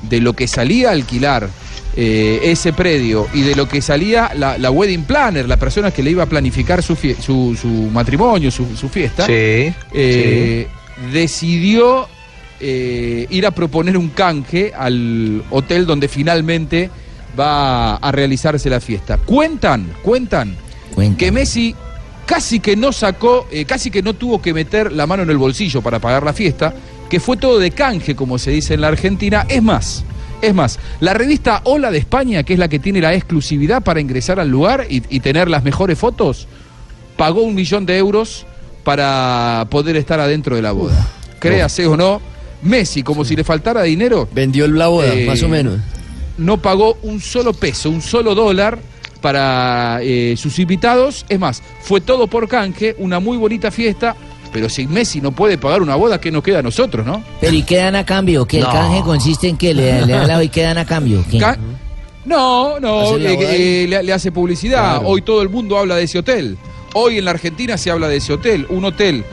[0.09, 1.47] de lo que salía a alquilar
[1.95, 6.03] eh, ese predio y de lo que salía la, la wedding planner, la persona que
[6.03, 10.67] le iba a planificar su, fie- su, su matrimonio, su, su fiesta, Sí, eh,
[11.13, 12.07] decidió
[12.59, 16.89] eh, ir a proponer un canje al hotel donde finalmente
[17.37, 19.17] va a realizarse la fiesta.
[19.17, 20.55] Cuentan, cuentan
[21.17, 21.75] que Messi
[22.25, 25.37] casi que no sacó, eh, casi que no tuvo que meter la mano en el
[25.37, 26.73] bolsillo para pagar la fiesta,
[27.09, 29.45] que fue todo de canje, como se dice en la Argentina.
[29.47, 30.03] Es más,
[30.41, 33.99] es más, la revista Hola de España, que es la que tiene la exclusividad para
[33.99, 36.47] ingresar al lugar y, y tener las mejores fotos,
[37.17, 38.45] pagó un millón de euros
[38.83, 41.07] para poder estar adentro de la boda.
[41.39, 42.21] Créase o no,
[42.61, 44.27] Messi, como si le faltara dinero.
[44.33, 45.79] Vendió la boda, eh, más o menos.
[46.37, 48.79] No pagó un solo peso, un solo dólar
[49.21, 51.25] para eh, sus invitados.
[51.29, 54.15] Es más, fue todo por canje, una muy bonita fiesta.
[54.53, 57.21] Pero si Messi no puede pagar una boda, ¿qué nos queda a nosotros, no?
[57.41, 58.45] Pero ¿y qué dan a cambio?
[58.45, 58.67] ¿Que No.
[58.67, 61.25] el canje consiste en que le, le dan la y qué dan a cambio?
[61.29, 61.39] ¿Qué?
[61.39, 61.57] Ca-
[62.23, 64.93] No, no, ¿Hacer la eh, eh, le, le hace publicidad.
[64.99, 65.07] Claro.
[65.09, 66.57] Hoy todo el mundo habla de ese hotel.
[66.93, 68.65] Hoy en la Argentina se habla de ese hotel.
[68.69, 69.25] Un hotel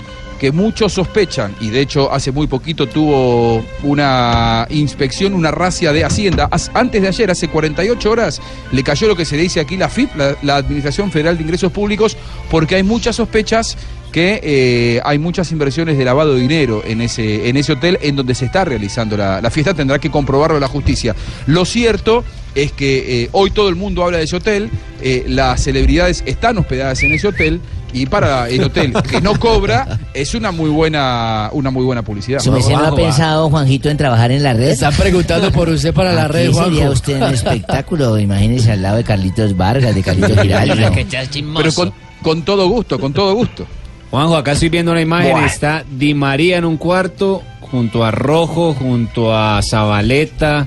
[0.43, 6.05] que muchos sospechan, y de hecho hace muy poquito tuvo una inspección, una racia de
[6.05, 6.49] Hacienda.
[6.75, 10.11] Antes de ayer, hace 48 horas, le cayó lo que se dice aquí la FIP,
[10.43, 12.17] la, Administración Federal de Ingresos Públicos,
[12.51, 13.79] porque hay muchas sospechas
[14.11, 18.17] que eh, hay muchas inversiones de lavado de dinero en ese, en ese hotel en
[18.17, 21.15] donde se está realizando la, la fiesta, tendrá que comprobarlo la justicia.
[21.47, 22.25] Lo cierto
[22.57, 24.71] es que eh, hoy todo el mundo habla de ese hotel,
[25.03, 27.61] eh, las celebridades están hospedadas en ese hotel
[27.93, 32.41] y para el hotel que no cobra es una muy buena, una muy buena publicidad.
[32.41, 34.71] ¿Su merced no ha pensado, Juanjito, en trabajar en la red?
[34.71, 36.93] Están preguntando por usted para la red, Aquí sería Juanjo.
[36.93, 40.75] usted en el espectáculo, imagínese al lado de Carlitos Vargas, de Carlitos Giraldo.
[41.57, 43.67] Pero con, con todo gusto, con todo gusto.
[44.11, 45.47] Juanjo, acá estoy viendo una imagen, Buah.
[45.47, 50.67] está Di María en un cuarto, junto a Rojo, junto a Zabaleta,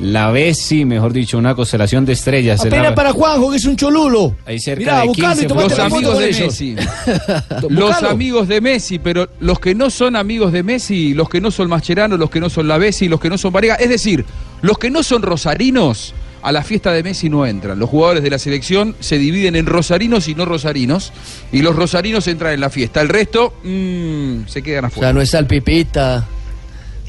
[0.00, 2.60] la Bessi, mejor dicho, una constelación de estrellas.
[2.60, 4.34] Es Apenas la- para Juanjo, que es un cholulo.
[4.44, 6.40] Ahí cerca Mirá, de buscalo y 15 tomate Los amigos de ellos.
[6.40, 6.76] Messi.
[7.70, 11.50] Los amigos de Messi, pero los que no son amigos de Messi, los que no
[11.50, 14.24] son Mascherano, los que no son la Bessi, los que no son Varega, es decir,
[14.62, 17.78] los que no son rosarinos, a la fiesta de Messi no entran.
[17.78, 21.12] Los jugadores de la selección se dividen en rosarinos y no rosarinos,
[21.50, 23.00] y los rosarinos entran en la fiesta.
[23.00, 25.08] El resto mm, se quedan O afuera.
[25.08, 26.24] sea, no está el Pipita.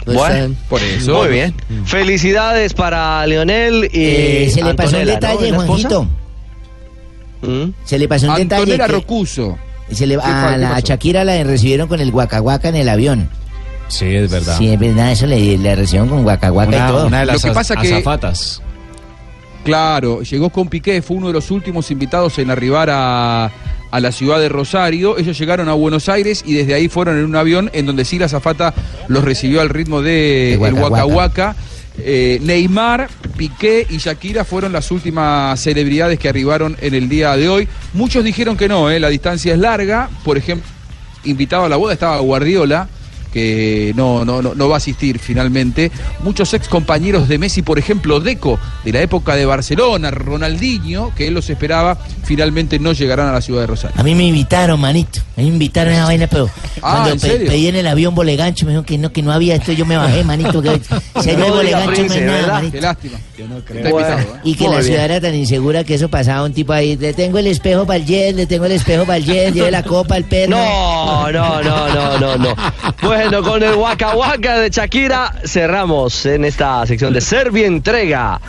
[0.07, 1.17] No Bueno, están- por eso.
[1.19, 1.53] Muy bien.
[1.85, 5.09] Felicidades para Leonel y Eh, se le pasó un ¿no?
[5.11, 5.65] detalle, ¿Es la esposa?
[5.89, 6.07] Juanjito.
[7.41, 7.71] ¿Mm?
[7.85, 8.61] Se le pasó un detalle.
[8.63, 9.57] Antonella Rocuso.
[9.91, 10.87] se le- ¿Qué a la pasó?
[10.87, 13.29] Shakira la recibieron con el guacahuaca en el avión.
[13.89, 14.57] Sí, es verdad.
[14.57, 17.07] Sí, es verdad, eso le, le recibieron con guacahuaca y todo.
[17.07, 18.61] una de las Lo que pasa az- que- azafatas.
[19.63, 23.51] Claro, llegó con Piqué, fue uno de los últimos invitados en arribar a,
[23.91, 25.17] a la ciudad de Rosario.
[25.17, 28.19] Ellos llegaron a Buenos Aires y desde ahí fueron en un avión en donde sí
[28.19, 28.73] la zafata
[29.07, 31.15] los recibió al ritmo de El el Waka Waka Waka.
[31.15, 31.55] Waka.
[31.99, 37.49] Eh, Neymar, Piqué y Shakira fueron las últimas celebridades que arribaron en el día de
[37.49, 37.67] hoy.
[37.93, 40.09] Muchos dijeron que no, eh, la distancia es larga.
[40.23, 40.67] Por ejemplo,
[41.23, 42.87] invitado a la boda estaba Guardiola,
[43.37, 45.91] que no, no, no, no va a asistir finalmente.
[46.23, 51.27] Muchos ex compañeros de Messi, por ejemplo, Deco, de la época de Barcelona, Ronaldinho, que
[51.27, 53.99] él los esperaba, finalmente no llegarán a la ciudad de Rosario.
[53.99, 55.19] A mí me invitaron, manito.
[55.37, 56.49] A mí me invitaron a esa vaina, pero
[56.81, 57.47] Ah, cuando ¿en pe- serio?
[57.51, 59.71] pedí en el avión bolegancho, me dijeron que no, que no había esto.
[59.71, 60.61] Yo me bajé, manito.
[60.63, 62.53] Que, si no hay No diga, bolegancho, no hay nada, ¿verdad?
[62.53, 62.71] manito.
[62.73, 63.17] Qué lástima.
[63.37, 64.09] Está Bueno.
[64.17, 64.39] invitado, ¿eh?
[64.43, 64.91] Y que Muy la bien.
[64.91, 66.97] ciudad era tan insegura que eso pasaba un tipo ahí.
[66.97, 69.69] Le tengo el espejo para el jet, le tengo el espejo para el jet, lleve
[69.69, 70.51] la copa al perro.
[70.57, 72.55] No, no, no, no, no, no.
[73.29, 78.39] Bueno, con el Waka Waka de Shakira cerramos en esta sección de Serbia Entrega.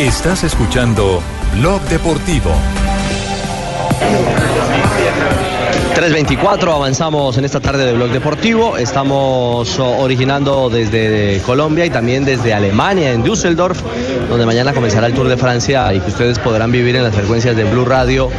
[0.00, 1.22] Estás escuchando
[1.54, 2.50] Blog Deportivo.
[5.94, 8.76] 324, avanzamos en esta tarde de Blog Deportivo.
[8.76, 13.80] Estamos originando desde Colombia y también desde Alemania, en Düsseldorf,
[14.28, 17.54] donde mañana comenzará el Tour de Francia y que ustedes podrán vivir en las frecuencias
[17.54, 18.30] de Blue Radio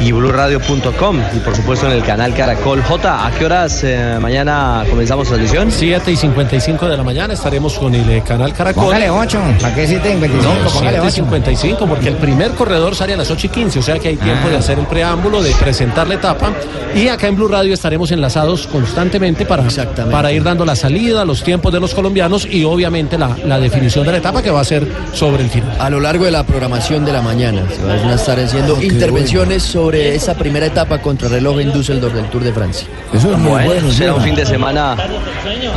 [0.00, 3.26] y bluradio.com y por supuesto en el canal Caracol J.
[3.26, 5.70] ¿A qué horas eh, mañana comenzamos transmisión?
[5.70, 8.84] 7 y 55 de la mañana estaremos con el eh, canal Caracol.
[8.84, 9.40] Póngale 8.
[9.60, 10.42] ¿Para qué 7 y 25?
[10.42, 11.10] No, Póngale 7 y 8.
[11.10, 14.16] 55, porque el primer corredor sale a las 8 y 15, o sea que hay
[14.16, 16.52] tiempo de hacer el preámbulo, de presentar la etapa.
[16.94, 19.64] Y acá en Blue Radio estaremos enlazados constantemente para,
[20.10, 24.04] para ir dando la salida, los tiempos de los colombianos y obviamente la, la definición
[24.06, 25.76] de la etapa que va a ser sobre el final.
[25.78, 29.62] A lo largo de la programación de la mañana se van a estar haciendo intervenciones
[29.62, 32.88] sobre esa primera etapa contra reloj en Düsseldorf del Tour de Francia.
[33.14, 33.92] Eso es muy Bueno, bueno.
[33.92, 34.96] será un fin de semana.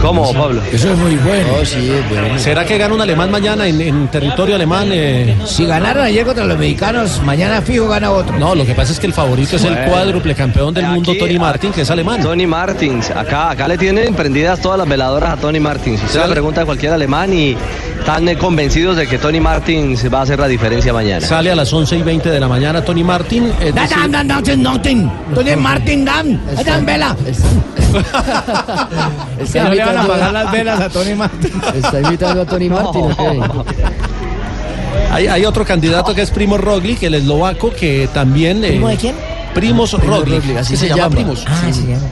[0.02, 0.62] ¿Cómo, Pablo?
[0.72, 1.50] Eso es muy bueno.
[1.62, 2.40] Oh, sí, es bueno.
[2.40, 4.88] ¿Será que gana un alemán mañana en, en territorio alemán?
[4.92, 5.36] eh?
[5.46, 8.38] Si ganaron ayer contra los mexicanos, mañana fijo gana otro.
[8.40, 9.92] No, lo que pasa es que el favorito es el Bueno.
[9.92, 12.22] cuádruple campeón del mundo, Tony Martin, que es alemán.
[12.22, 16.02] Tony Martins, acá, acá le tienen prendidas todas las veladoras a Tony Martins.
[16.04, 17.56] Usted le pregunta a cualquier alemán y
[18.00, 21.26] están eh, convencidos de que Tony Martins va a hacer la diferencia mañana.
[21.26, 23.52] Sale a las 11 y 20 de la mañana Tony Martin.
[23.60, 25.12] es Da, decir, dan, dan, dan, dan, dan.
[25.36, 26.42] Tony Martin, dan.
[26.66, 27.16] Dan vela.
[29.40, 31.62] Está Que no le van a pagar las velas a Tony Martin.
[31.76, 33.42] Está invitando a Tony Martin, ¿o qué?
[35.12, 38.64] hay, hay otro candidato que es Primo Roglic, el eslovaco, que también...
[38.64, 39.16] eh, ¿Primo de quién?
[39.60, 41.10] Primos Roglic, así se se, llama.
[41.10, 41.44] Primos.
[41.48, 42.06] Ah, se llama.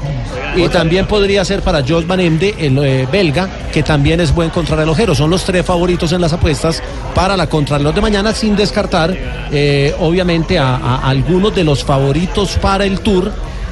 [0.56, 4.50] Y también podría ser para Jos Van Emde, el eh, belga, que también es buen
[4.50, 5.14] contrarrelojero.
[5.14, 6.82] Son los tres favoritos en las apuestas
[7.14, 9.16] para la contrarreloj de mañana, sin descartar,
[9.52, 13.32] eh, obviamente, a, a algunos de los favoritos para el Tour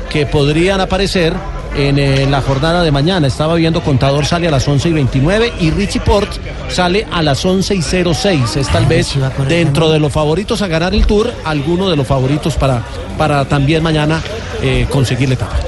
[0.10, 1.34] que podrían aparecer
[1.76, 3.28] en eh, la jornada de mañana.
[3.28, 6.32] Estaba viendo Contador sale a las 11 y 29 y Richie Port
[6.70, 8.58] sale a las 11 y 06.
[8.58, 9.16] Es tal vez
[9.48, 12.84] dentro de los favoritos a ganar el Tour, alguno de los favoritos para,
[13.18, 14.22] para también mañana
[14.62, 15.65] eh, conseguir la etapa.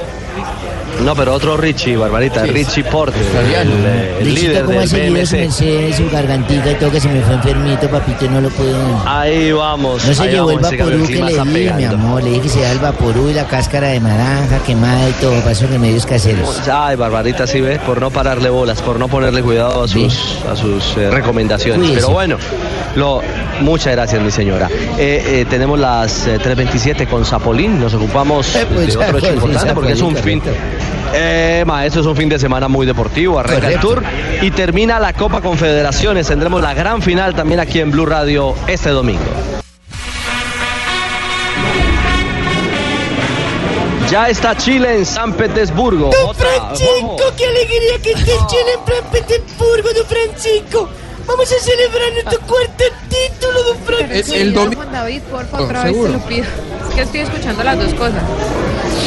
[1.03, 3.85] No, pero otro Richie, Barbarita, Richie Porte, el,
[4.19, 5.95] el líder ¿cómo ha del BMC.
[5.95, 8.73] su gargantica y todo que se me fue enfermito, papito, y no lo pude...
[9.05, 10.03] Ahí vamos.
[10.05, 12.23] No se llevó el vaporú que clima le di, mi amor.
[12.23, 15.35] Le dije que se da el vaporú y la cáscara de naranja quemada y todo,
[15.39, 16.67] para esos remedios caseros.
[16.67, 20.55] Ay, Barbarita, sí ves, por no pararle bolas, por no ponerle cuidado a sus, a
[20.55, 21.79] sus eh, recomendaciones.
[21.79, 22.01] Cuídese.
[22.01, 22.37] Pero bueno,
[22.95, 23.21] lo,
[23.61, 24.69] muchas gracias, mi señora.
[24.97, 29.73] Eh, eh, tenemos las eh, 3.27 con Zapolín, nos ocupamos pues, de otro hecho importante
[29.73, 30.41] porque es un fin...
[31.13, 34.03] Eh, maestro, es un fin de semana muy deportivo, arranca el Tour
[34.41, 36.27] y termina la Copa Confederaciones.
[36.27, 39.21] Tendremos la gran final también aquí en Blue Radio este domingo.
[44.09, 46.09] Ya está Chile en San Petersburgo.
[46.25, 50.89] Otra- Francisco, qué alegría que esté Chile, en San Petersburgo, don Francisco.
[51.27, 54.33] Vamos a celebrar nuestro cuarto título, don Francisco.
[54.33, 56.45] el domi- Juan David, porfa, otra vez te lo pido.
[56.89, 58.23] Es que estoy escuchando las dos cosas.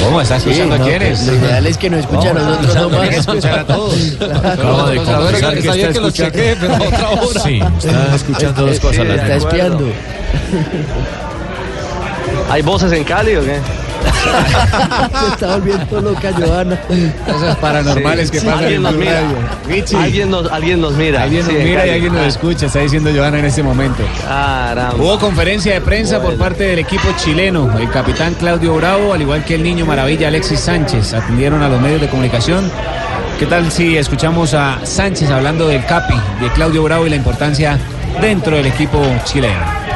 [0.04, 0.20] ¿Cómo?
[0.20, 1.26] ¿Estás escuchando no, a quiénes?
[1.26, 3.00] Lo ideal es que no escuchen a nosotros nomás.
[3.00, 3.94] Tiene que escuchar a todos.
[4.20, 7.40] Acabo de confesar que está escuchando.
[7.42, 9.06] Sí, está escuchando dos cosas.
[9.06, 9.92] Está espiando.
[12.50, 13.58] ¿Hay voces en Cali o qué?
[14.00, 16.78] Se está volviendo loca, Joana.
[17.26, 19.04] Cosas paranormales que pasan Alguien en.
[19.04, 19.36] Radio.
[19.68, 19.96] Richie.
[19.96, 21.22] Alguien nos, alguien nos mira.
[21.22, 24.02] Alguien nos Sí, mira y alguien nos escucha, está diciendo Joana en este momento.
[24.22, 24.94] Caramba.
[25.02, 27.78] Hubo conferencia de prensa por parte del equipo chileno.
[27.78, 31.80] El capitán Claudio Bravo, al igual que el niño maravilla Alexis Sánchez, atendieron a los
[31.80, 32.70] medios de comunicación.
[33.38, 37.78] ¿Qué tal si escuchamos a Sánchez hablando del Capi, de Claudio Bravo y la importancia
[38.20, 39.89] dentro del equipo chileno?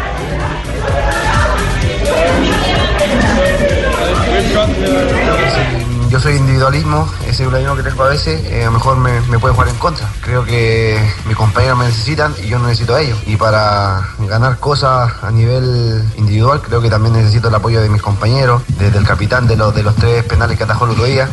[6.15, 9.41] Yo soy individualismo, ese individualismo que tengo a veces, eh, a lo mejor me, me
[9.41, 10.09] puede jugar en contra.
[10.21, 10.97] Creo que
[11.27, 13.19] mis compañeros me necesitan y yo no necesito a ellos.
[13.27, 18.01] Y para ganar cosas a nivel individual, creo que también necesito el apoyo de mis
[18.01, 21.29] compañeros, desde el capitán de los, de los tres penales que atajó el otro día.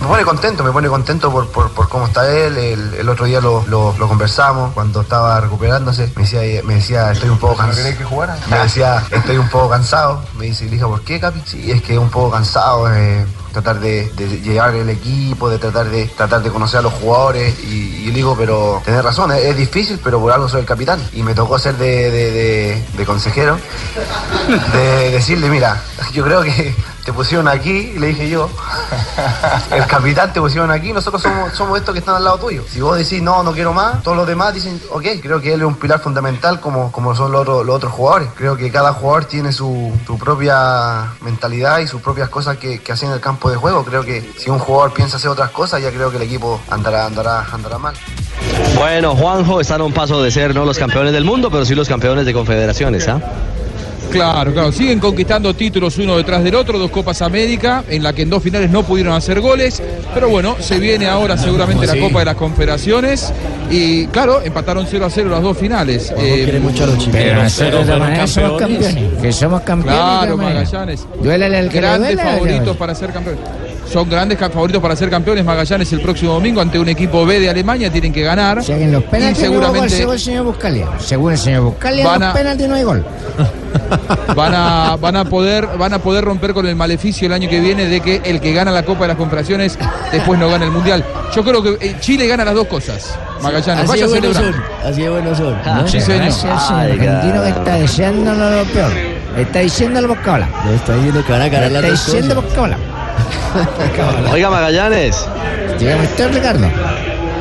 [0.00, 2.58] Me pone contento, me pone contento por, por, por cómo está él.
[2.58, 6.10] El, el otro día lo, lo- lo conversamos cuando estaba recuperándose.
[6.16, 7.96] Me decía, me decía estoy un poco cansado.
[7.96, 8.36] que jugara?
[8.50, 10.24] Me decía, estoy un poco cansado.
[10.36, 11.40] Me dice, dije, ¿por qué, Capi?
[11.46, 12.92] Sí, es que un poco cansado.
[12.92, 16.92] eh, tratar de, de llevar el equipo, de tratar de tratar de conocer a los
[16.94, 17.54] jugadores.
[17.64, 21.00] Y, y digo, pero tenés razón, es, difícil, pero por algo soy el capitán.
[21.12, 23.58] Y me tocó ser de- de consejero,
[24.72, 25.82] de decirle, mira,
[26.12, 26.74] yo creo que
[27.04, 28.48] te pusieron aquí, le dije yo,
[29.74, 32.62] el capitán te pusieron aquí, nosotros somos, somos estos que están al lado tuyo.
[32.68, 35.60] Si vos decís, no, no quiero más, todos los demás dicen, ok, creo que él
[35.60, 38.28] es un pilar fundamental como, como son los, otros- los otros jugadores.
[38.36, 42.92] Creo que cada jugador tiene su, su propia mentalidad y sus propias cosas que, que
[42.92, 43.84] hacen en el campo de juego.
[43.84, 47.06] Creo que si un jugador piensa hacer otras cosas, ya creo que el equipo andará,
[47.06, 47.94] andará, andará mal.
[48.76, 51.74] Bueno, Juanjo están a un paso de ser no los campeones del mundo, pero sí
[51.74, 53.20] los campeones de confederaciones, ¿ah?
[54.12, 54.72] Claro, claro.
[54.72, 58.42] Siguen conquistando títulos uno detrás del otro, dos Copas América, en la que en dos
[58.42, 59.82] finales no pudieron hacer goles.
[60.14, 61.96] Pero bueno, se viene ahora seguramente la.
[61.98, 63.32] Copa de las Confederaciones.
[63.70, 66.12] Y claro, empataron 0 a 0 las dos finales.
[66.16, 66.48] Eh,
[67.10, 69.20] Pero nosotros de manera somos campeones.
[69.20, 70.00] Que somos campeones.
[70.00, 70.36] Claro.
[70.36, 71.06] Magallanes.
[71.22, 73.40] Duélale al que Grandes duela, favoritos para ser campeones.
[73.92, 77.50] Son grandes favoritos para ser campeones Magallanes el próximo domingo ante un equipo B de
[77.50, 77.90] Alemania.
[77.92, 78.62] Tienen que ganar.
[78.64, 80.86] Si en los penaltis y no seguramente según el señor Buscalia.
[80.98, 83.04] Según el señor Buscalia, Van a- los penaltis no hay gol.
[84.36, 87.60] van a, van a poder van a poder romper con el maleficio el año que
[87.60, 89.78] viene de que el que gana la Copa de las Confederaciones
[90.10, 91.04] después no gana el Mundial.
[91.34, 93.14] Yo creo que eh, Chile gana las dos cosas.
[93.42, 94.42] Magallanes, Así vaya celebrar.
[94.44, 94.54] son.
[94.84, 95.56] Así de buenos son.
[95.64, 96.22] No, sí, señor.
[96.22, 98.92] Gracias, señor argentino que está deseándolo lo peor.
[99.36, 100.48] Está diciendo el Buscalia.
[100.66, 102.50] Le está diciendo que van a ganar las Está dos diciendo cosas.
[102.50, 102.78] Buscalia.
[104.32, 105.26] Oiga, Magallanes,
[105.78, 106.66] Dígame usted, Ricardo.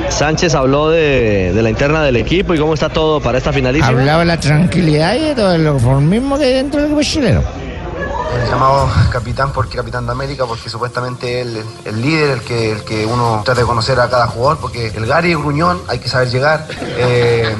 [0.10, 3.88] Sánchez habló de, de la interna del equipo y cómo está todo para esta finalísima.
[4.00, 7.42] Hablaba de la tranquilidad y de todo el conformismo que hay dentro del equipo chileno.
[8.44, 12.72] El llamado capitán porque capitán de América, porque supuestamente él es el líder, el que,
[12.72, 16.08] el que uno trata de conocer a cada jugador, porque el Gary Gruñón hay que
[16.10, 16.66] saber llegar.
[16.98, 17.54] Eh,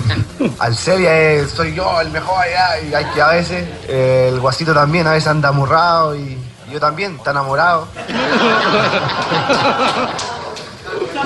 [0.60, 3.66] al Celia es, soy yo el mejor allá, y hay que a veces.
[3.88, 6.38] eh, el Guasito también a veces anda amurrado y
[6.72, 7.88] yo también, está enamorado.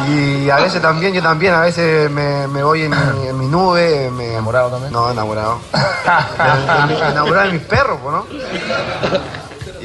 [0.08, 3.48] Y a veces también, yo también, a veces me, me voy en mi, en mi
[3.48, 4.34] nube, me...
[4.34, 4.92] ¿Enamorado también?
[4.92, 5.60] No, enamorado.
[7.12, 8.26] Enamorado de mis perros, pues, ¿no?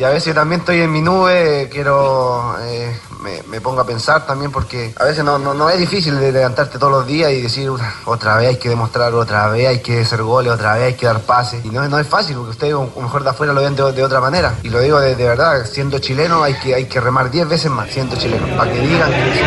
[0.00, 4.26] Y a veces también estoy en mi nube, quiero, eh, me, me pongo a pensar
[4.26, 7.68] también porque a veces no, no, es difícil de levantarte todos los días y decir
[7.68, 10.94] "Uf, otra vez hay que demostrar, otra vez hay que hacer goles, otra vez hay
[10.94, 11.62] que dar pases.
[11.66, 14.54] Y no, no es fácil porque ustedes mejor de afuera lo ven de, otra manera.
[14.62, 17.90] Y lo digo de, verdad, siendo chileno hay que, hay que remar 10 veces más
[17.90, 19.44] siendo chileno, para que digan que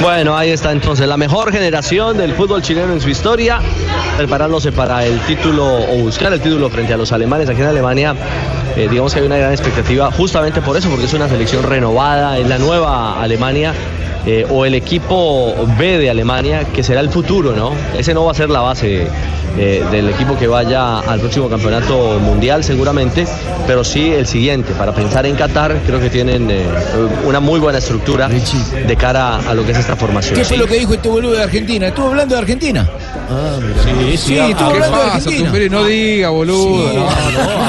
[0.00, 3.60] Bueno, ahí está entonces la mejor generación del fútbol chileno en su historia,
[4.16, 8.14] preparándose para el título o buscar el título frente a los alemanes aquí en Alemania.
[8.76, 12.38] Eh, digamos que hay una gran expectativa justamente por eso, porque es una selección renovada,
[12.38, 13.72] es la nueva Alemania.
[14.26, 17.72] eh, o el equipo B de Alemania, que será el futuro, ¿no?
[17.94, 19.06] Ese no va a ser la base
[19.58, 23.26] eh, del equipo que vaya al próximo campeonato mundial, seguramente,
[23.66, 24.72] pero sí el siguiente.
[24.78, 26.64] Para pensar en Qatar, creo que tienen eh,
[27.26, 30.36] una muy buena estructura de cara a lo que es esta formación.
[30.36, 31.88] ¿Qué fue lo que dijo este boludo de Argentina?
[31.88, 32.88] ¿Estuvo hablando de Argentina?
[33.30, 35.44] Ah, Sí, Sí, estuvo ¿Qué hablando de pasa, Argentina.
[35.50, 35.68] Tumberi?
[35.68, 36.90] No diga, boludo.
[36.90, 36.96] Sí.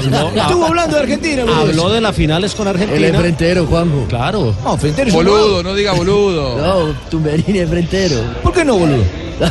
[0.09, 0.17] no.
[0.27, 1.61] habló, Estuvo hablando de Argentina, boludo.
[1.61, 2.97] habló de las finales con Argentina.
[2.97, 4.05] Él es frentero, Juanjo.
[4.07, 4.55] Claro.
[4.63, 6.57] No, Frentero Boludo, no diga boludo.
[6.57, 8.17] No, Tumberini es frentero.
[8.41, 9.03] ¿Por qué no, boludo?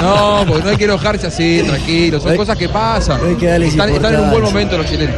[0.00, 2.18] No, porque no hay que enojarse así, tranquilo.
[2.18, 3.20] Son cosas que pasan.
[3.26, 5.14] hay que darles Están, están en un buen momento los chilenos.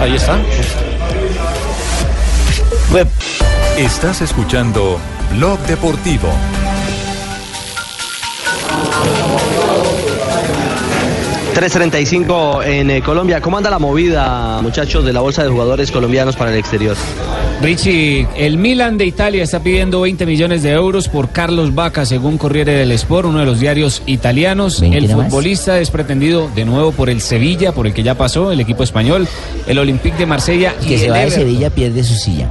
[0.00, 0.38] Ahí está.
[3.76, 4.98] Estás escuchando
[5.34, 6.28] Blog Deportivo.
[11.56, 13.40] $3.35 en eh, Colombia.
[13.40, 16.94] ¿Cómo anda la movida, muchachos, de la bolsa de jugadores colombianos para el exterior?
[17.62, 22.36] Richie, el Milan de Italia está pidiendo 20 millones de euros por Carlos Vaca, según
[22.36, 24.82] Corriere del Sport, uno de los diarios italianos.
[24.82, 25.28] El más.
[25.28, 28.82] futbolista es pretendido de nuevo por el Sevilla, por el que ya pasó, el equipo
[28.82, 29.26] español,
[29.66, 31.30] el Olympique de Marsella El y que el se va de.
[31.30, 32.50] Sevilla pierde su silla.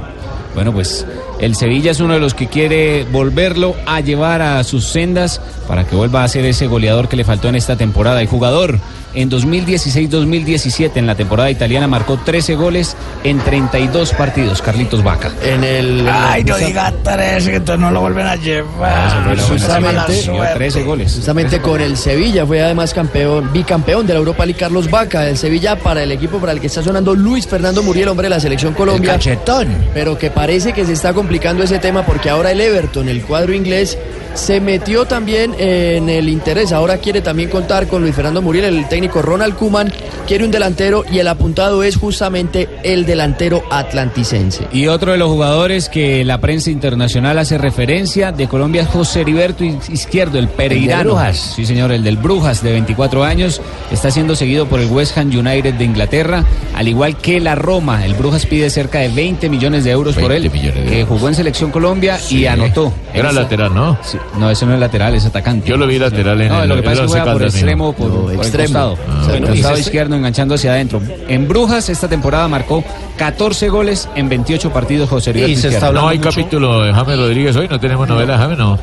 [0.56, 1.06] Bueno, pues
[1.38, 5.86] el Sevilla es uno de los que quiere volverlo a llevar a sus sendas para
[5.86, 8.20] que vuelva a ser ese goleador que le faltó en esta temporada.
[8.20, 8.78] El jugador
[9.16, 14.62] en 2016-2017 en la temporada italiana marcó 13 goles en 32 partidos.
[14.62, 15.32] Carlitos Vaca.
[15.42, 16.06] En el.
[16.08, 19.36] Ay, no diga tres, que entonces no lo vuelven a llevar.
[19.38, 21.14] Justamente, Dio 13 goles.
[21.14, 25.26] Justamente con el Sevilla fue además campeón, bicampeón de la Europa League Carlos Vaca.
[25.26, 28.30] El Sevilla para el equipo para el que está sonando Luis Fernando Muriel, hombre de
[28.30, 29.12] la selección Colombia.
[29.12, 29.68] Cachetón.
[29.94, 33.54] Pero que parece que se está complicando ese tema porque ahora el Everton, el cuadro
[33.54, 33.96] inglés,
[34.36, 36.72] se metió también en el interés.
[36.72, 39.92] Ahora quiere también contar con Luis Fernando Muriel, el técnico Ronald Kuman.
[40.26, 44.66] Quiere un delantero y el apuntado es justamente el delantero atlanticense.
[44.72, 49.22] Y otro de los jugadores que la prensa internacional hace referencia de Colombia es José
[49.22, 51.10] Heriberto Izquierdo, el pereirano.
[51.14, 51.54] Brujas.
[51.56, 53.60] Sí, señor, el del Brujas, de 24 años.
[53.90, 58.04] Está siendo seguido por el West Ham United de Inglaterra, al igual que la Roma.
[58.04, 61.00] El Brujas pide cerca de 20 millones de euros por él, 20 millones de que
[61.00, 61.08] euros.
[61.16, 62.92] jugó en Selección Colombia y anotó.
[63.14, 63.96] Era Esa- lateral, ¿no?
[64.02, 65.68] Sí, no, ese no es lateral, es atacante.
[65.68, 67.92] Yo lo vi lateral en No, el- lo que pasa es que juega por extremo,
[67.92, 68.98] por, No, por el costado.
[69.08, 71.00] Ah, Bueno, costado izquierdo enganchando hacia adentro.
[71.28, 72.84] En Brujas esta temporada marcó
[73.16, 75.76] 14 goles en 28 partidos José Heriberto Y se Izquierdo.
[75.76, 78.58] está hablando No hay mucho- capítulo de James Rodríguez hoy, no tenemos novela de James,
[78.58, 78.78] no.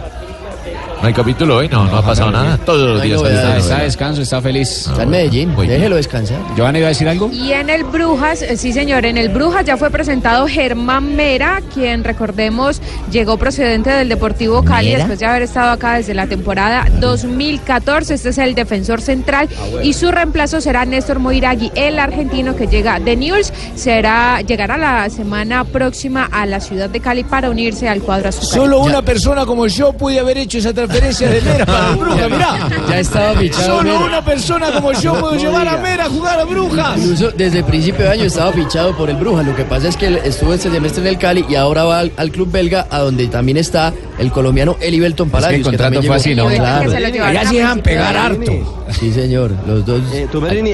[1.04, 2.58] No hay capítulo hoy, no, no, ha pasado nada.
[2.60, 4.88] Todos los días Está, está descanso, está feliz.
[4.88, 6.40] Está en Medellín, déjelo descansar.
[6.56, 7.30] Giovanni iba a decir algo.
[7.30, 11.62] Y en el Brujas, eh, sí señor, en el Brujas ya fue presentado Germán Mera,
[11.74, 12.82] quien recordemos
[13.12, 15.00] llegó procedente del Deportivo Cali Mera.
[15.00, 18.14] después de haber estado acá desde la temporada 2014.
[18.14, 19.50] Este es el defensor central
[19.84, 23.52] y su reemplazo será Néstor Moiragui, el argentino que llega de News.
[23.76, 28.48] Será, llegará la semana próxima a la ciudad de Cali para unirse al cuadro azul.
[28.48, 32.70] Solo una persona como yo puede haber hecho esa transferencia de Mera para Brujas, mirá.
[32.90, 33.78] Ya estaba fichado.
[33.78, 34.06] Solo Mera.
[34.06, 35.78] una persona como yo puedo No llevar a.
[35.78, 36.98] Mera a jugar a Brujas.
[36.98, 39.46] Incluso desde el principio de año estaba fichado por el Brujas.
[39.46, 42.00] Lo que pasa es que él estuvo este semestre en el Cali y ahora va
[42.00, 45.60] al, al club belga, a donde también está el colombiano Elibelton Palacios.
[45.60, 46.48] el contrato también fue así, ¿no?
[46.48, 46.92] Claro.
[46.92, 48.52] Que Allá a sí dejan pegar harto.
[49.00, 49.52] Sí, señor.
[49.66, 50.02] Los dos.
[50.14, 50.28] Eh,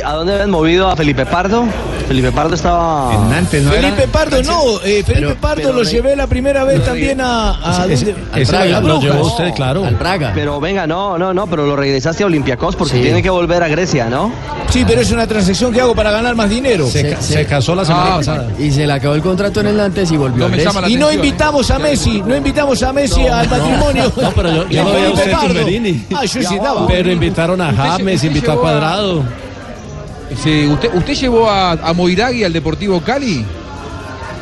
[0.04, 1.66] ¿a dónde habían movido a Felipe Pardo?
[2.08, 3.28] Felipe Pardo estaba...
[3.30, 3.82] Nantes, ¿no era?
[3.90, 7.82] Felipe Pardo, no, eh, Felipe Pero- Pardo pero lo llevé la primera vez también a,
[7.84, 8.22] a, Ese- ¿dónde?
[8.34, 8.82] al ese Praga.
[8.82, 9.86] lo- llevó usted, claro.
[9.86, 10.32] Al Praga.
[10.34, 13.02] Pero venga, no, no, no, pero lo regresaste a Olympiacos porque Sí.
[13.04, 14.32] tiene que volver a Grecia, ¿no?
[14.70, 16.88] Sí, pero es una transacción que hago para ganar más dinero.
[16.88, 18.48] Se, ca- se casó la semana pasada.
[18.58, 20.72] Y se le acabó el contrato en el Nantes y volvió No a Grecia.
[20.90, 24.14] Y no invitamos a Messi, no invitamos a Messi al matrimonio.
[24.22, 25.32] No, pero yo, yo no veía usted.
[25.48, 26.06] Tumberini.
[26.16, 26.88] Ah, yo sí estaba.
[26.88, 29.24] Pero invitaron a James, usted invitó a Cuadrado.
[30.44, 33.44] Sí, ¿usted, ¿Usted llevó a, a Moiragui al Deportivo Cali?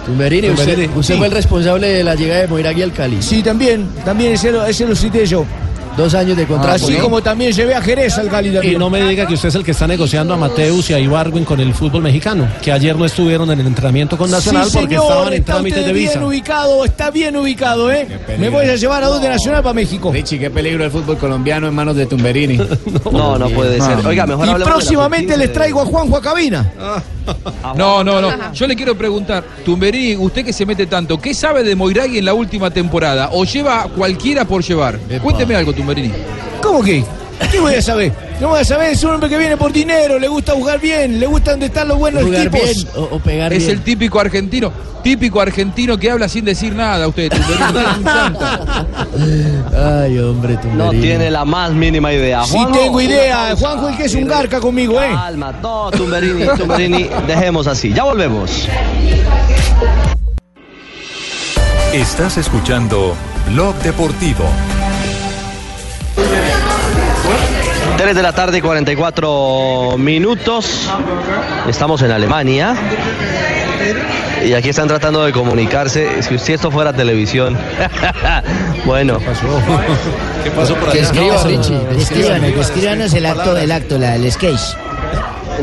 [0.05, 1.17] Tumberini, usted, usted sí.
[1.17, 3.21] fue el responsable de la llegada de Moiragui al Cali.
[3.21, 5.45] Sí, también, también ese lo, ese lo cité yo.
[5.97, 6.75] Dos años de contrato.
[6.75, 9.55] Así como también llevé a Jerez al Cali Y no me diga que usted es
[9.55, 12.95] el que está negociando a Mateus y a Ibargüen con el fútbol mexicano, que ayer
[12.95, 15.93] no estuvieron en el entrenamiento con Nacional sí, porque señor, estaban en está trámites usted
[15.93, 16.11] de visa.
[16.13, 18.07] bien ubicado, está bien ubicado, ¿eh?
[18.37, 20.11] Me voy a llevar a dos de Nacional para México.
[20.11, 22.57] Richie, qué peligro el fútbol colombiano en manos de Tumberini.
[23.11, 24.05] No, no puede ser.
[24.05, 26.71] Oiga, mejor Y próximamente sub-15 les traigo a Juanjo a cabina.
[27.75, 28.53] No, no, no.
[28.53, 32.25] Yo le quiero preguntar, Tumberini, usted que se mete tanto, ¿qué sabe de Moiragui en
[32.25, 33.29] la última temporada?
[33.33, 34.97] ¿O lleva a cualquiera por llevar?
[35.21, 36.11] Cuénteme algo, Tumberini.
[36.61, 37.03] ¿Cómo que?
[37.51, 38.11] ¿Qué voy a saber?
[38.41, 41.19] No voy a saber, es un hombre que viene por dinero, le gusta jugar bien,
[41.19, 42.61] le gusta donde están los buenos Jugar tipos.
[42.61, 43.77] bien o, o pegar Es bien.
[43.77, 44.71] el típico argentino,
[45.03, 47.63] típico argentino que habla sin decir nada, usted, Tumberini.
[49.15, 49.75] Usted.
[50.03, 51.01] Ay, hombre, No Tumberini.
[51.01, 52.43] tiene la más mínima idea.
[52.43, 53.55] Sí Juanjo, tengo idea.
[53.57, 55.09] Juanjo el que es un garca conmigo, ¿eh?
[55.13, 57.93] Calma, no, Tumberini, Tumberini, dejemos así.
[57.93, 58.67] Ya volvemos.
[61.93, 63.15] Estás escuchando
[63.49, 64.43] Blog Deportivo.
[67.97, 70.89] 3 de la tarde, 44 minutos.
[71.67, 72.75] Estamos en Alemania.
[74.45, 76.21] Y aquí están tratando de comunicarse.
[76.21, 77.57] Si si esto fuera televisión.
[78.85, 79.19] bueno.
[80.43, 81.01] ¿Qué pasó por allá?
[81.01, 81.79] escriba, No, Richie.
[81.95, 84.61] Descríbanos, descríbanos el acto, el acto, la, el sketch.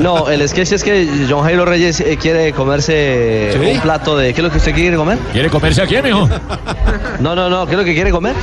[0.01, 3.59] No, el sketch es que John Jairo Reyes eh, quiere comerse ¿Sí?
[3.59, 4.35] un plato de.
[4.35, 5.19] ¿Qué es lo que usted quiere comer?
[5.33, 6.29] ¿Quiere comerse a quién, mijo?
[7.21, 7.65] No, no, no.
[7.67, 8.35] ¿Qué es lo que quiere comer?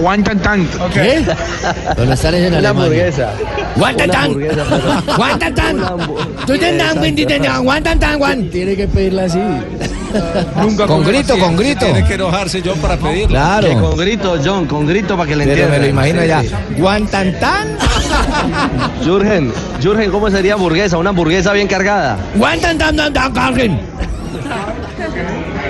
[0.00, 0.66] Guantan tan.
[0.92, 1.24] ¿Qué?
[1.96, 2.70] Pero están en Una Alemania.
[2.70, 3.30] hamburguesa.
[3.76, 4.24] Guanta Una tan.
[4.24, 5.76] hamburguesa, pero- Guanta tan.
[6.46, 8.50] Tú te dan, Wendy, te dan, guanta tan, guan.
[8.50, 9.38] Tiene que pedirla así.
[10.56, 11.84] Nunca Con grito, con grito.
[11.84, 13.26] Tiene que enojarse yo para pedirlo.
[13.28, 13.80] Que Claro.
[13.80, 15.80] con grito, John, con grito para que le Pero entiendan.
[15.80, 16.42] me lo imagino ya.
[16.42, 16.48] sí.
[16.78, 17.68] Guantan tan.
[19.04, 20.96] Jurgen, Jurgen, ¿cómo sería hamburguesa?
[20.96, 22.16] Una hamburguesa bien cargada.
[22.36, 23.80] Guantan tan, tan, tan, cargen.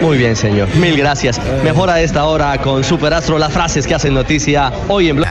[0.00, 0.68] Muy bien, señor.
[0.76, 1.40] Mil gracias.
[1.64, 5.28] Mejor a esta hora con Superastro las frases que hacen noticia hoy en Blog.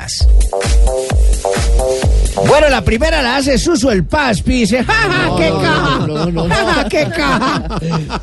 [2.48, 4.60] Bueno, la primera la hace Suso el Paspi.
[4.62, 6.00] Dice, ¡ja, ja, No, qué no, caja!
[6.00, 6.50] no, no, no.
[6.50, 7.64] ¡Ja, ja, qué caja!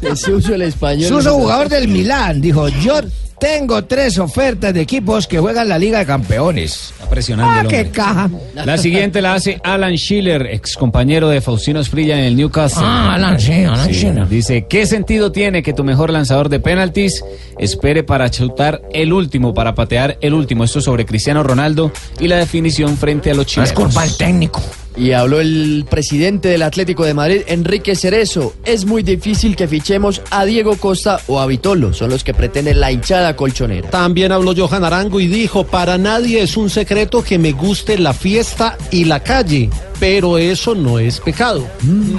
[0.01, 1.09] Es Suso el español.
[1.09, 3.01] Suso, jugador del Milán, dijo, yo
[3.39, 6.93] tengo tres ofertas de equipos que juegan la Liga de Campeones.
[6.93, 8.31] Está presionando ¡Ah, qué caja!
[8.55, 12.83] La siguiente la hace Alan Schiller, ex compañero de Faustino Esprilla en el Newcastle.
[12.85, 14.29] Ah, Alan, sí, Alan Sí, Schiller.
[14.29, 17.25] Dice, ¿qué sentido tiene que tu mejor lanzador de penaltis
[17.59, 20.65] espere para chutar el último, para patear el último?
[20.65, 23.71] Esto sobre Cristiano Ronaldo y la definición frente a los No chilenos.
[23.71, 24.63] es culpa del técnico.
[24.97, 28.55] Y habló el presidente del Atlético de Madrid, Enrique Cerezo.
[28.65, 31.93] Es muy difícil que fichemos a Diego Costa o a Vitolo.
[31.93, 33.91] Son los que pretenden la hinchada colchonera.
[33.91, 38.13] También habló Johan Arango y dijo, para nadie es un secreto que me guste la
[38.13, 39.69] fiesta y la calle,
[39.99, 41.67] pero eso no es pecado.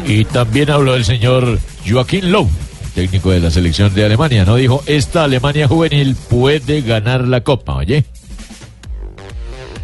[0.06, 1.60] Y también habló el señor
[1.90, 2.50] Joaquín Low,
[2.94, 4.56] técnico de la selección de Alemania, ¿no?
[4.56, 8.04] Dijo, esta Alemania juvenil puede ganar la copa, oye.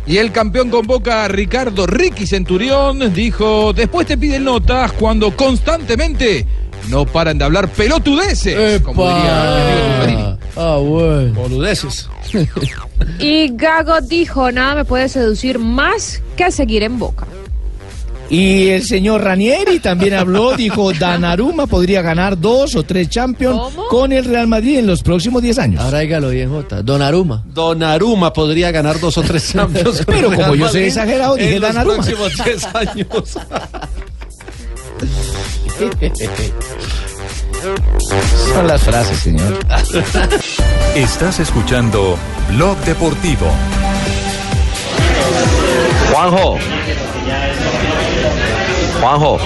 [0.06, 3.14] Y el campeón convoca a Ricardo Ricky Centurión.
[3.14, 6.46] Dijo, después te piden notas cuando constantemente
[6.90, 8.82] no paran de hablar pelotudeces.
[8.82, 10.38] Como diría.
[10.56, 11.34] Ah, bueno.
[11.34, 12.10] Boludeces.
[13.20, 17.26] Y Gago dijo, nada me puede seducir más que seguir en Boca.
[18.32, 23.88] Y el señor Ranieri también habló, dijo, Danaruma podría ganar dos o tres Champions ¿Cómo?
[23.90, 25.82] con el Real Madrid en los próximos 10 años.
[25.82, 26.82] Ahora dígalo bien, Jota.
[26.82, 27.44] Donaruma.
[27.48, 30.04] Donnarumma podría ganar dos o tres Champions.
[30.06, 33.08] con Pero como Real yo soy exagerado, dije en los próximos 10 años.
[38.54, 39.60] Son las frases, señor.
[40.96, 42.18] Estás escuchando
[42.50, 43.48] Blog Deportivo.
[46.12, 46.58] Juanjo.
[49.02, 49.40] Juanjo.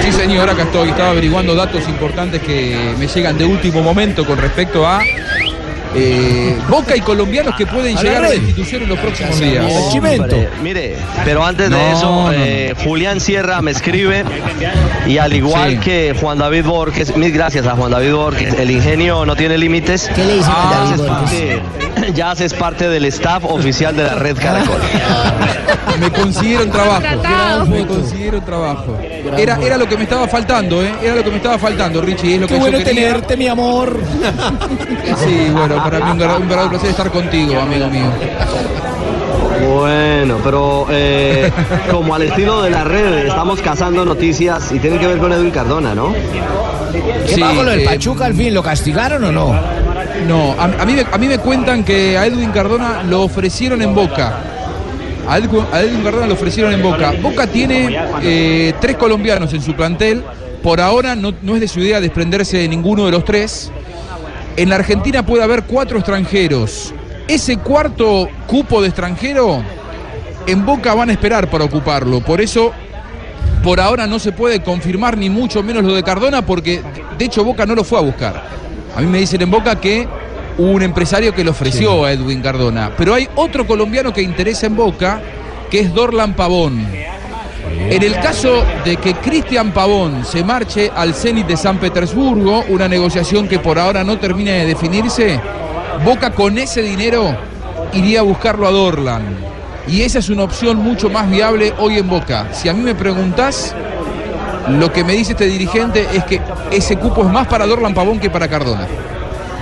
[0.00, 0.88] Sí, señor, acá estoy.
[0.88, 5.00] Estaba averiguando datos importantes que me llegan de último momento con respecto a
[5.94, 9.64] eh, Boca y colombianos que pueden A llegar a la institución en los próximos días.
[9.92, 12.32] Hombre, mire, pero antes de No, eso, no, no.
[12.32, 14.24] eh, Julián Sierra me escribe
[15.06, 15.76] y al igual Sí.
[15.78, 20.10] que Juan David Borges, mil gracias a Juan David Borges, el ingenio no tiene límites.
[20.14, 21.60] ¿Qué le dice Ya David haces Borges?
[21.60, 24.80] parte- Ya haces parte del staff oficial de la red Caracol.
[26.00, 27.02] Me consiguieron trabajo.
[27.68, 28.96] Me consiguieron trabajo.
[29.36, 30.92] Era, era lo que me estaba faltando, ¿eh?
[31.02, 32.34] Era lo que me estaba faltando, Richie.
[32.34, 33.98] Es lo Qué que bueno yo tenerte, mi amor.
[35.24, 38.10] Sí, bueno, para mí un, verdadero placer estar contigo, amigo mío.
[39.74, 41.50] Bueno, pero eh,
[41.90, 45.50] como al estilo de la red, estamos cazando noticias y tienen que ver con Edwin
[45.50, 46.12] Cardona, ¿no?
[46.92, 48.54] ¿Qué Sí, pasó con lo del eh, Pachuca al fin?
[48.54, 49.54] ¿Lo castigaron o no?
[50.26, 53.82] No, a, a mí, me- a mí me cuentan que a Edwin Cardona lo ofrecieron
[53.82, 54.38] en Boca.
[55.28, 57.12] A Edwin, a Edwin Cardona lo ofrecieron en Boca.
[57.20, 60.22] Boca tiene eh, tres colombianos en su plantel.
[60.62, 63.70] Por ahora no, no es de su idea desprenderse de ninguno de los tres.
[64.58, 66.92] En la Argentina puede haber cuatro extranjeros.
[67.28, 69.62] ese cuarto cupo de extranjero,
[70.48, 72.20] en Boca van a esperar para ocuparlo.
[72.20, 72.72] Por eso,
[73.62, 76.82] por ahora no se puede confirmar ni mucho menos lo de Cardona, porque
[77.16, 78.48] de hecho Boca no lo fue a buscar.
[78.96, 80.08] A mí me dicen en Boca que
[80.56, 82.90] hubo un empresario que le ofreció a Edwin Cardona.
[82.98, 85.20] Pero hay otro colombiano que interesa en Boca,
[85.70, 86.84] que es Dorlan Pavón.
[87.90, 92.86] En el caso de que Cristian Pavón se marche al Zenit de San Petersburgo, una
[92.86, 95.40] negociación que por ahora no termina de definirse,
[96.04, 97.34] Boca con ese dinero
[97.94, 99.22] iría a buscarlo a Dorlan.
[99.88, 102.48] Y esa es una opción mucho más viable hoy en Boca.
[102.52, 103.74] Si a mí me preguntás,
[104.68, 108.20] lo que me dice este dirigente es que ese cupo es más para Dorlan Pavón
[108.20, 108.86] que para Cardona.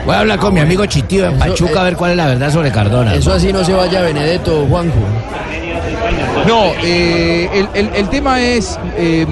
[0.06, 2.52] Voy a hablar con mi amigo Chitío en Pachuca a ver cuál es la verdad
[2.52, 3.14] sobre Cardona.
[3.14, 4.94] Eso así no se vaya Benedetto, Juanjo.
[6.46, 9.26] No, eh, el, el- el tema es eh,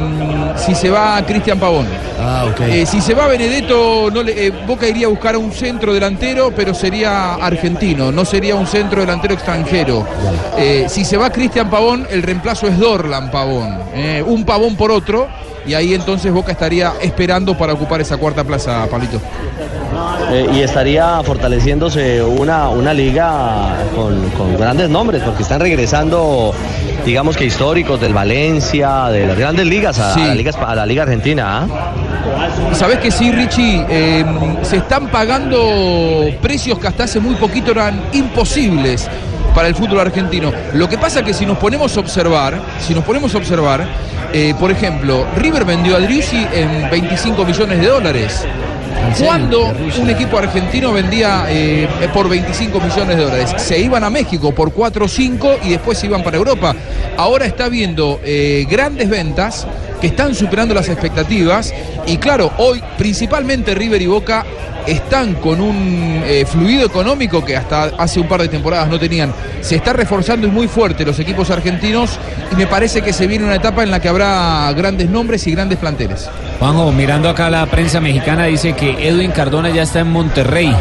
[0.57, 1.87] si se va Cristian Pavón.
[2.21, 2.61] Ah, ok.
[2.63, 5.95] Eh, si se va Benedetto, no le- eh, Boca iría a buscar a un centro
[5.95, 10.05] delantero, pero sería argentino, no sería un centro delantero extranjero.
[10.59, 13.79] Eh, si se va Cristian Pavón, el reemplazo es Dorlan Pavón.
[13.95, 15.29] eh, un Pavón por otro,
[15.67, 19.21] y ahí entonces Boca estaría esperando para ocupar esa cuarta plaza, Pablito.
[20.31, 26.53] Eh, y estaría fortaleciéndose una, una liga con, con grandes nombres, porque están regresando,
[27.05, 30.23] digamos que históricos del Valencia, de las grandes ligas a, Sí.
[30.23, 31.63] a la, liga, espa- a la liga argentina.
[31.69, 32.75] ¿ah?
[32.75, 33.85] ¿Sabés que sí, Richie?
[33.89, 34.25] Eh,
[34.63, 39.09] se están pagando precios que hasta hace muy poquito eran imposibles
[39.55, 40.53] para el fútbol argentino.
[40.73, 43.87] Lo que pasa que si nos ponemos a observar, si nos ponemos a observar,
[44.33, 48.45] eh, por ejemplo, River vendió a Driussi en 25 millones de dólares.
[49.19, 54.53] Cuando un equipo argentino vendía eh, por 25 millones de dólares, se iban a México
[54.53, 56.75] por 4 o 5 y después se iban para Europa.
[57.17, 59.67] Ahora está viendo eh, grandes ventas
[60.07, 61.73] están superando las expectativas
[62.07, 64.45] y claro, hoy principalmente River y Boca
[64.87, 69.33] están con un eh, fluido económico que hasta hace un par de temporadas no tenían.
[69.61, 72.19] Se está reforzando y muy fuerte los equipos argentinos
[72.53, 75.53] y me parece que se viene una etapa en la que habrá grandes nombres y
[75.53, 76.29] grandes planteles.
[76.59, 80.75] Juanjo, mirando acá la prensa mexicana, dice que Edwin Cardona ya está en Monterrey,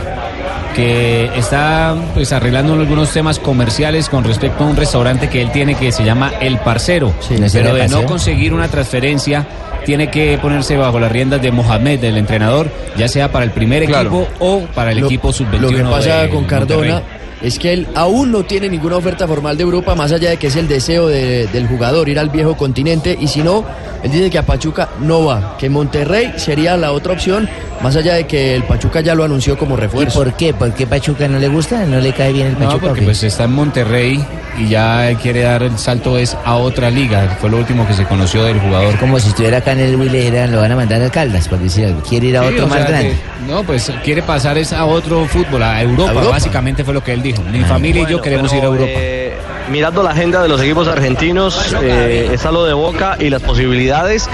[0.74, 5.76] que está pues arreglando algunos temas comerciales con respecto a un restaurante que él tiene
[5.76, 7.13] que se llama El Parcero.
[7.30, 9.45] ¿le pero de no conseguir una transferencia,
[9.86, 13.86] tiene que ponerse bajo las riendas de Mohamed, el entrenador, ya sea para el primer
[13.86, 14.09] Claro.
[14.09, 15.59] equipo o para el Lo- equipo sub-21.
[15.61, 17.12] Lo que pasa con Cardona Monterrey.
[17.44, 20.48] Es que él aún no tiene ninguna oferta formal de Europa, más allá de que
[20.48, 23.16] es el deseo de- del jugador ir al viejo continente.
[23.20, 23.64] Y si no,
[24.02, 27.48] él dice que a Pachuca no va, que Monterrey sería la otra opción,
[27.82, 30.24] más allá de que el Pachuca ya lo anunció como refuerzo.
[30.24, 30.54] por qué?
[30.54, 31.86] ¿Por qué Pachuca no le gusta?
[31.86, 32.80] ¿No le cae bien el No, Pachuca?
[32.88, 33.06] porque o qué?
[33.06, 34.26] pues está en Monterrey
[34.58, 37.38] y ya él quiere dar el salto es a otra liga.
[37.41, 38.98] Fue lo último que se conoció del jugador.
[39.00, 41.86] Como si estuviera acá en el dijeran, lo van a mandar a Caldas, por decir
[41.88, 42.02] algo.
[42.02, 43.10] Quiere ir a Sí, otro más sea, grande.
[43.10, 46.30] que- no, pues quiere pasar es a otro fútbol, a Europa, ¿A Europa?
[46.32, 47.32] básicamente fue lo que él dijo.
[47.51, 48.86] Mi familia y yo queremos ir a Europa.
[48.88, 49.38] Eh,
[49.69, 54.29] mirando la agenda de los equipos argentinos, eh, está lo de Boca y las posibilidades,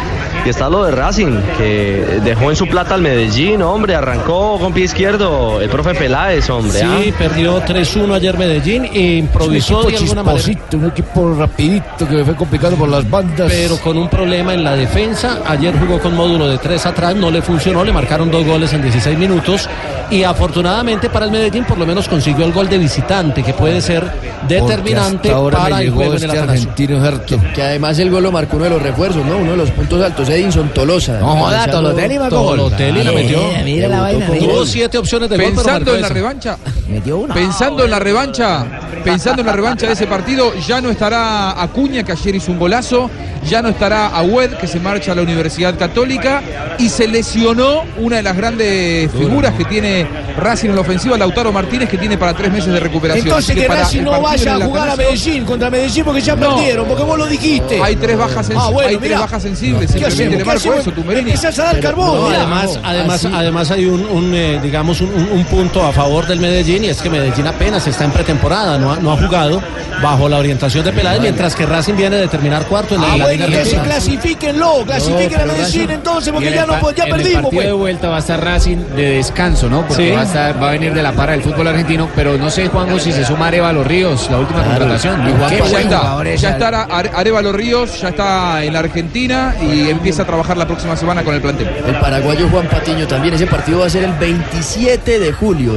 [0.45, 4.73] y está lo de Racing, que dejó en su plata al Medellín, hombre, arrancó con
[4.73, 6.79] pie izquierdo el profe Peláez, hombre.
[6.79, 7.15] Sí, ¿ah?
[7.17, 10.59] perdió 3-1 ayer Medellín e improvisó de alguna manera.
[10.73, 13.51] un equipo rapidito que me fue complicado por las bandas.
[13.51, 15.39] Pero con un problema en la defensa.
[15.45, 18.81] Ayer jugó con módulo de tres atrás, no le funcionó, le marcaron dos goles en
[18.81, 19.69] 16 minutos.
[20.09, 23.81] Y afortunadamente para el Medellín, por lo menos consiguió el gol de visitante, que puede
[23.81, 24.09] ser
[24.47, 26.69] determinante para el juego en el Atanasio.
[26.75, 29.37] Que, que además el gol lo marcó uno de los refuerzos, ¿no?
[29.37, 31.19] Uno de los puntos altos, Edinson Tolosa.
[31.19, 32.57] No joda, Tolotelli marcó gol.
[32.57, 33.39] Tolotelli la metió.
[33.63, 34.38] Mira, la vaina, con.
[34.39, 36.57] Tuvo siete opciones de gol, Pensando en la revancha,
[36.88, 37.34] Metió una.
[37.34, 38.65] Pensando en la revancha,
[39.03, 42.59] pensando en la revancha de ese partido, ya no estará Acuña, que ayer hizo un
[42.59, 43.09] golazo,
[43.47, 46.41] ya no estará Agüed, que se marcha a la Universidad Católica,
[46.80, 50.07] y se lesionó una de las grandes figuras que tiene
[50.38, 53.27] Racing en la ofensiva, Lautaro Martínez, que tiene para tres meses de recuperación.
[53.27, 56.55] Entonces que para Racing no vaya a jugar a Medellín contra Medellín porque ya No.
[56.55, 57.80] perdieron, porque vos lo dijiste.
[57.82, 60.80] Hay tres bajas, sens- Ah, bueno, hay tres bajas sensibles, ¿Qué hacemos?
[60.80, 61.32] eso, Tumberini.
[61.32, 63.34] Empezás a dar carbón, No, además, además, Así.
[63.36, 66.88] además hay un, un, eh, digamos un, un- un punto a favor del Medellín y
[66.89, 69.61] es que Medellín apenas está en pretemporada, no ha, no ha jugado
[70.01, 73.17] bajo la orientación de Peláez, mientras que Racing viene de terminar cuarto en la, Ah,
[73.17, 77.09] la bueno, Liga clasifíquenlo, clasifiquen a Medellín entonces, porque en ya el no ya en
[77.09, 77.65] el perdimos, partido pues.
[77.67, 79.86] de vuelta va a estar Racing de descanso, ¿no?
[79.88, 80.11] Porque Sí.
[80.15, 82.67] va, a estar, va a venir de la para del fútbol argentino, pero no sé,
[82.67, 85.15] Juanjo, si se suma Arevalo Ríos, la última contratación.
[85.38, 88.09] Juan Qué Pablo Ya buen está, jugador es, ya Are- está Are- Arevalo Ríos, ya
[88.09, 91.68] está en la Argentina y empieza a trabajar la próxima semana con el plantel.
[91.68, 93.36] El paraguayo Juan Patiño también.
[93.36, 95.74] Ese partido va a ser el 27 de julio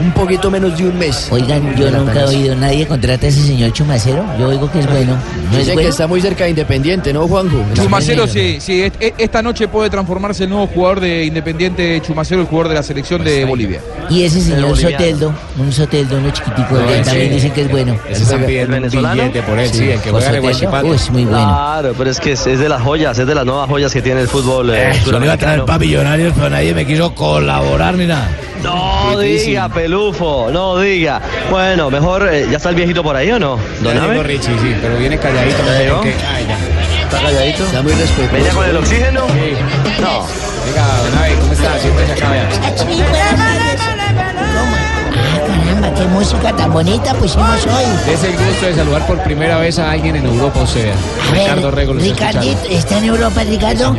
[0.00, 1.28] un poquito menos de un mes.
[1.30, 4.24] Oigan, yo nunca he oído nadie contrata a ese señor Chumacero.
[4.38, 5.16] Yo oigo que es bueno.
[5.50, 7.64] ¿No es Dicen que está muy cerca de Independiente, ¿no, Juanjo?
[7.74, 8.82] Chumacero, sí, sí.
[8.82, 12.82] est- Esta noche puede transformarse el nuevo jugador de Independiente Chumacero, el jugador de la
[12.82, 13.80] selección de Bolivia.
[14.10, 14.76] Y ese señor.
[14.76, 17.96] Soteldo, un Soteldo, uno chiquitico, No, también dicen que es bueno.
[18.08, 19.22] ese un venezolano?
[19.22, 20.44] billete por él, sí, el que juega en
[20.94, 21.38] es muy bueno.
[21.38, 24.02] Claro, pero es que es, es de las joyas, es de las nuevas joyas que
[24.02, 27.14] tiene el fútbol eh, Eh, yo iba a traer para millonarios, pero nadie me quiso
[27.14, 28.28] colaborar ni nada.
[28.62, 29.46] No Difícil.
[29.48, 31.20] diga, pelufo, no diga.
[31.50, 33.58] Bueno, mejor, eh, ¿ya está el viejito por ahí o no?
[33.80, 34.24] ¿Don?
[34.24, 35.58] Richie, sí, pero viene calladito.
[35.62, 36.10] no ya.
[37.04, 37.64] ¿Está calladito?
[37.64, 38.32] Está muy respetuoso.
[38.32, 39.26] ¿Venía con el oxígeno?
[39.28, 39.56] Sí.
[40.00, 40.26] No.
[40.66, 41.78] Venga, don Abe, ¿cómo está?
[41.78, 42.48] Siempre se acaba ya.
[44.18, 48.12] Ah, caramba, qué música tan bonita pusimos hoy.
[48.12, 50.92] Es el gusto de saludar por primera vez a alguien en Europa, o sea,
[51.28, 52.58] A ver, Ricardo Rego Ricardito.
[52.68, 53.96] ¿está en Europa, Ricardo?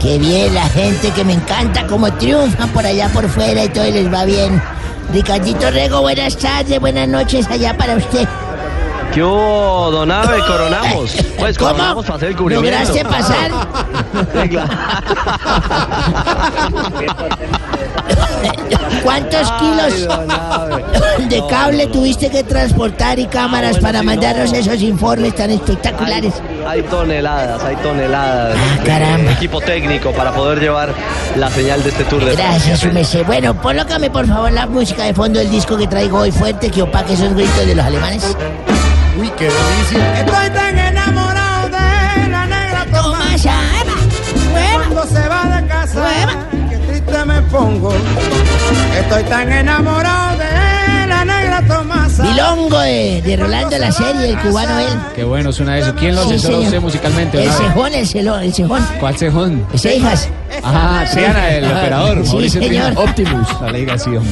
[0.00, 3.86] Qué bien, la gente que me encanta, como triunfan por allá por fuera y todo
[3.86, 4.60] y les va bien.
[5.12, 8.26] Ricardito Rego, buenas tardes, buenas noches allá para usted.
[9.12, 10.38] ¿Qué hubo, don Abe?
[10.46, 11.14] Coronamos.
[11.40, 11.70] Pues ¿Cómo?
[11.70, 12.70] coronamos para hacer el cubrimiento.
[12.70, 13.50] ¿Lograste pasar?
[19.02, 20.08] ¿Cuántos kilos
[21.28, 26.34] de cable tuviste que transportar y cámaras para mandarnos esos informes tan espectaculares?
[26.66, 29.32] Hay toneladas, hay toneladas de caramba.
[29.32, 30.94] equipo técnico para poder llevar
[31.36, 33.22] la señal de este tour de Gracias, Umese.
[33.22, 36.82] Bueno, colócame por favor la música de fondo del disco que traigo hoy fuerte que
[36.82, 38.36] opaque esos gritos de los alemanes.
[39.18, 40.20] Uy, qué delicia.
[40.20, 43.54] Estoy tan enamorado de la negra Tomasa.
[44.92, 46.04] Cuando se va de casa,
[46.68, 47.92] que triste me pongo.
[48.98, 52.24] Estoy tan enamorado de la negra Tomasa.
[52.24, 54.88] Milongo de, de Rolando la serie, el cubano él.
[55.14, 55.94] Qué bueno suena eso.
[55.94, 56.64] ¿Quién lo asesoró señor.
[56.64, 57.44] usted musicalmente?
[57.44, 58.84] El cejón, el celón, el cejón.
[58.98, 59.64] ¿Cuál cejón?
[59.72, 60.28] Ese hijas.
[60.64, 62.24] Ah, Triana, el operador.
[62.24, 62.92] Sí, Mauricio señor.
[62.96, 63.48] Optimus.
[63.62, 64.24] Alegación.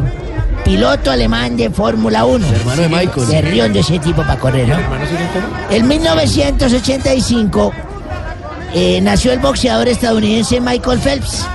[0.64, 2.48] piloto alemán de Fórmula 1.
[2.48, 3.28] hermano de Michael.
[3.28, 4.78] Se de ese tipo para correr, ¿no?
[5.70, 7.74] En 1985
[8.74, 11.48] eh, nació el boxeador estadounidense Michael Phelps.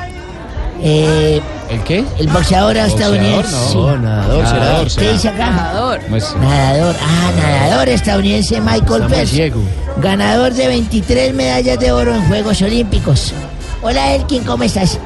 [0.82, 2.04] Eh, ¿El qué?
[2.18, 3.52] el boxeador estadounidense.
[3.52, 3.68] no.
[3.68, 4.02] sí.
[4.02, 4.42] Nadador.
[4.44, 5.50] Nadador ¿Qué dice acá?
[5.50, 6.00] Nadador.
[6.08, 9.54] Pues, Nadador, ah, nadador estadounidense Michael Phelps,
[9.98, 13.34] ganador de 23 medallas de oro en Juegos Olímpicos.
[13.82, 14.98] Hola Elkin, ¿cómo estás?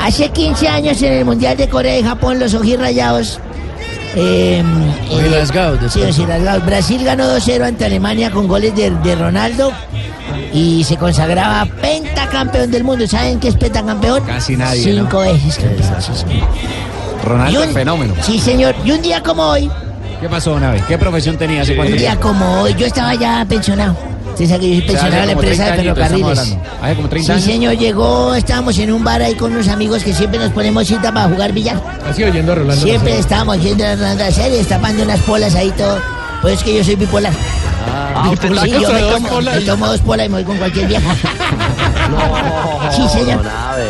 [0.00, 3.38] Hace 15 años en el Mundial de Corea y Japón, los ojirrayados.
[4.14, 4.62] Eh,
[5.10, 6.64] Muy rasgados, de sí, sí, rasgados.
[6.66, 9.72] Brasil ganó 2-0 ante Alemania con goles de, de Ronaldo
[10.52, 13.06] y se consagraba pentacampeón del mundo.
[13.06, 14.22] ¿Saben qué es pentacampeón?
[14.24, 14.82] Casi nadie.
[14.82, 15.58] Cinco veces
[17.24, 18.14] Ronaldo, un- fenómeno.
[18.22, 18.74] Sí, señor.
[18.84, 19.70] Y un día como hoy,
[20.20, 20.82] ¿Qué pasó, don Abe?
[20.86, 23.96] ¿Qué profesión tenía hace cuánto un día como hoy, yo estaba ya pensionado.
[24.32, 26.82] Usted sabe que yo soy pensionado de la empresa de 30 añitos estamos ferrocarriles.
[26.82, 27.44] Hace como 30 Sí, años.
[27.44, 31.12] señor, llegó, estábamos en un bar ahí con unos amigos que siempre nos ponemos cita
[31.12, 31.80] para jugar billar.
[32.08, 32.82] Así oyendo a Rolando.
[32.82, 35.98] Siempre estábamos yendo a la serie, destapando unas polas ahí todo.
[36.40, 37.32] Pues es que yo soy bipolar.
[38.14, 39.54] Ah, usted Sí, yo me tomo, polas.
[39.56, 41.14] me tomo dos polas y me voy con cualquier vieja.
[42.94, 43.40] Sí, señor.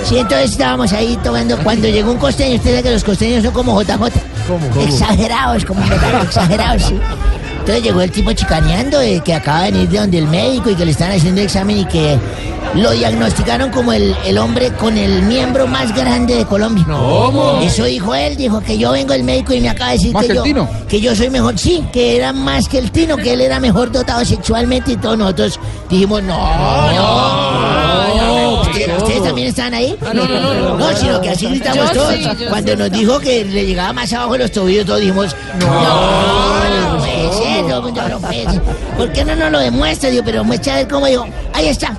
[0.04, 1.56] Sí, entonces estábamos ahí tomando.
[1.58, 4.12] Cuando llegó un costeño, usted sabe que los costeños son como JJ.
[4.86, 7.00] Exagerados, como JJ, exagerados, sí.
[7.62, 10.84] Entonces llegó el tipo chicaneando que acaba de venir de donde el médico y que
[10.84, 12.18] le están haciendo examen y que
[12.74, 16.84] lo diagnosticaron como el, el hombre con el miembro más grande de Colombia.
[16.88, 17.60] ¿Cómo?
[17.62, 20.26] Eso dijo él, dijo que yo vengo el médico y me acaba de decir ¿Más
[20.26, 20.68] que, yo, Tino?
[20.88, 23.92] que yo soy mejor, sí, que era más que el Tino, que él era mejor
[23.92, 26.36] dotado sexualmente y todos nosotros dijimos, no,
[26.96, 29.96] no, ¿Usted- ¿Ustedes también están ahí?
[30.02, 32.14] no, no, no, no, sino que así gritamos todos.
[32.14, 36.91] sí, Cuando nos dijo que le llegaba más abajo de los tobillos, todos dijimos, no,
[37.32, 38.62] no, ser.
[38.96, 40.10] ¿Por qué no nos lo demuestra?
[40.10, 41.96] Digo, pero muestra a ver cómo digo, ahí está.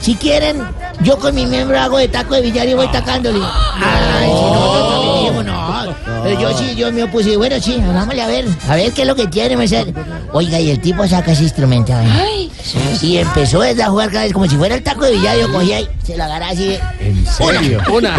[0.00, 0.60] Si quieren,
[1.02, 3.38] yo con mi miembro hago de taco de billar y voy tacándole.
[3.40, 5.94] Ay, si nosotros también dijimos, no.
[6.24, 7.36] Pero yo sí, yo me opuse.
[7.36, 8.46] Bueno, sí, hagámosle a ver.
[8.68, 9.56] A ver qué es lo que tiene.
[10.32, 11.92] Oiga, y el tipo saca ese instrumento.
[11.92, 12.48] ¿eh?
[13.00, 15.38] Y empezó desde a jugar cada vez como si fuera el taco de billar.
[15.38, 16.76] Yo cogía y se lo agarraba así.
[16.98, 17.80] ¿En serio?
[17.92, 18.18] Una,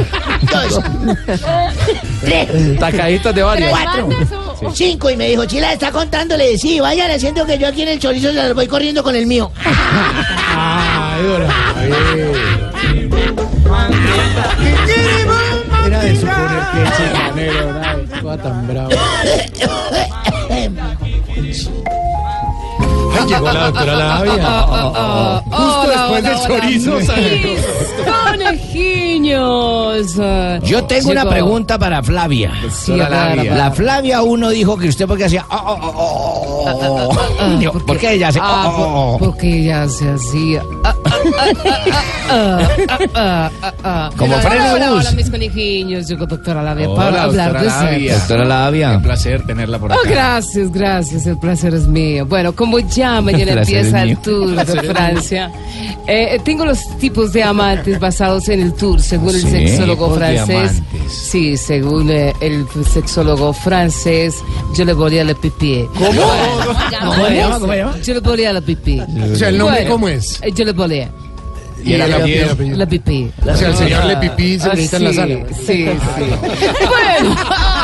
[0.52, 0.80] dos,
[2.22, 3.72] tres, Tacaditas de varios.
[3.72, 4.10] cuatro,
[4.74, 5.10] cinco.
[5.10, 6.58] Y me dijo, Chila, está contándole.
[6.58, 9.26] Sí, vayan haciendo que yo aquí en el chorizo se las voy corriendo con el
[9.26, 9.52] mío.
[15.86, 18.90] Era de suponer que ese nada, estaba tan bravo.
[23.20, 25.42] Ay, llegó la doctora Labia.
[25.52, 27.50] Justo después del chorizo salió.
[28.26, 30.16] Conejiños.
[30.64, 32.52] Yo tengo una pregunta para Flavia.
[32.88, 36.70] La Flavia uno dijo que usted porque hacía oh, oh,
[37.42, 38.40] oh, Digo, ¿Por qué ella hace?
[38.42, 39.18] Ah, oh, oh, oh?
[39.20, 40.64] por- Porque ella se hacía.
[44.18, 45.00] Como de hola, bus.
[45.02, 46.08] hola, mis conejillos.
[46.08, 48.14] Yo con doctora Labia Hola, para hablar doctora de Labia.
[48.14, 48.20] sexo.
[48.28, 48.92] Doctora Labia.
[48.98, 50.02] Un placer tenerla por acá.
[50.04, 51.26] Oh, gracias, gracias.
[51.28, 52.26] El placer es mío.
[52.26, 55.52] Bueno, como ya mañana El empieza el tour El de Francia,
[56.08, 60.20] eh, tengo los tipos de amantes basados en el tour, según el Sí, sexólogo tipos
[60.20, 60.82] de francés.
[61.10, 64.36] Sí, según eh, el sexólogo francés,
[64.76, 65.86] yo le volía la pipí.
[65.94, 66.22] ¿Cómo?
[66.22, 67.60] ¿Cómo se llama?
[67.60, 67.98] ¿Cómo se llama?
[68.02, 69.00] Yo le volía la pipí.
[69.00, 70.40] O sea, ¿el nombre cómo es?
[70.42, 71.03] eh, Yo le volía.
[71.84, 72.56] ¿Y el apellido?
[72.76, 73.32] La pipí.
[73.46, 75.36] O sea, el señor Le Ah, Pipí se ah, necesita en la sí, sala.
[75.50, 75.86] Sí, sí.
[76.90, 77.36] bueno,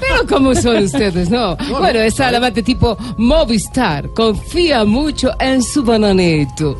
[0.00, 1.56] pero ¿cómo son ustedes, no?
[1.78, 4.08] Bueno, está el amante tipo Movistar.
[4.14, 6.76] Confía mucho en su bananito.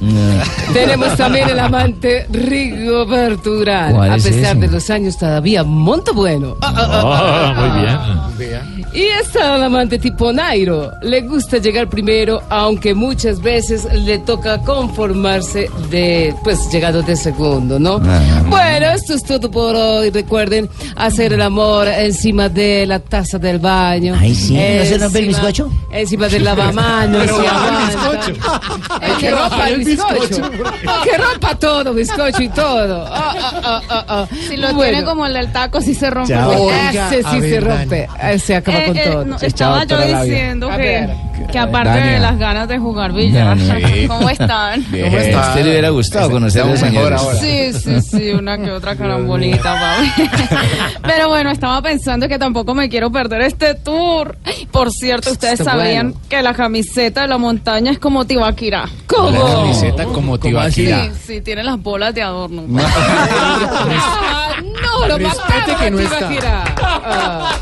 [0.72, 3.94] Tenemos también el amante Rigoberto Urán.
[3.94, 4.66] ¿Cuál A es pesar ese?
[4.66, 6.56] de los años todavía monto bueno.
[6.62, 7.54] Ah.
[7.56, 8.86] muy bien.
[8.94, 10.90] Y está el amante tipo Nairo.
[11.02, 17.78] Le gusta llegar primero, aunque muchas veces le toca conformarse de, pues, llegando de segundo,
[17.78, 17.98] ¿no?
[17.98, 20.10] Bueno, esto es todo por hoy.
[20.10, 24.14] Recuerden hacer el amor encima de la taza del baño.
[24.18, 25.70] Ay, sí, ¿no se rompe el bizcocho?
[25.92, 27.22] Encima del lavamanos.
[27.22, 30.50] Pero baja el que rompa el bizcocho.
[31.04, 33.06] Que rompa todo, bizcocho y todo.
[33.08, 34.26] Ah, ah, ah.
[34.48, 34.90] Si lo Bueno.
[34.92, 36.32] tiene como el del taco, sí se rompe.
[36.32, 38.08] Ya, Oiga, Ese sí se rompe.
[38.38, 39.24] Se acaba Eh, con eh, todo.
[39.24, 41.08] no, estaba yo diciendo que,
[41.52, 42.12] que aparte Dania.
[42.14, 43.56] de las ganas de jugar billar.
[44.08, 44.82] ¿cómo están?
[44.84, 45.44] ¿Cómo está?
[45.44, 47.80] ¿A usted le hubiera gustado conocer a los Estamos mejor señores?
[47.82, 50.30] Sí, sí, sí, una que otra carambolita, papi.
[51.02, 54.36] Pero bueno, estaba pensando que tampoco me quiero perder este tour.
[54.70, 56.26] Por cierto, ustedes Está sabían bueno.
[56.28, 58.88] que la camiseta de la montaña es como Tibaquirá.
[59.08, 61.04] La camiseta como Tibaquirá.
[61.04, 62.64] Sí, sí, tiene las bolas de adorno.
[62.78, 66.18] Ah, no, lo Respete mataron que no está.
[66.18, 66.64] Tibaquirá.
[66.78, 67.56] Ah.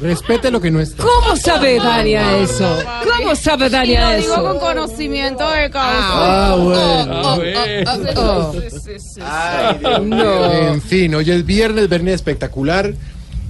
[0.00, 1.02] Respete lo que no está.
[1.02, 2.78] ¿Cómo sabe Dania eso?
[3.16, 4.44] ¿Cómo sabe Dania lo digo eso?
[4.44, 6.10] con conocimiento de causa.
[6.12, 7.36] Ah, bueno.
[10.02, 10.52] No.
[10.52, 12.92] En fin, hoy es viernes, viernes espectacular.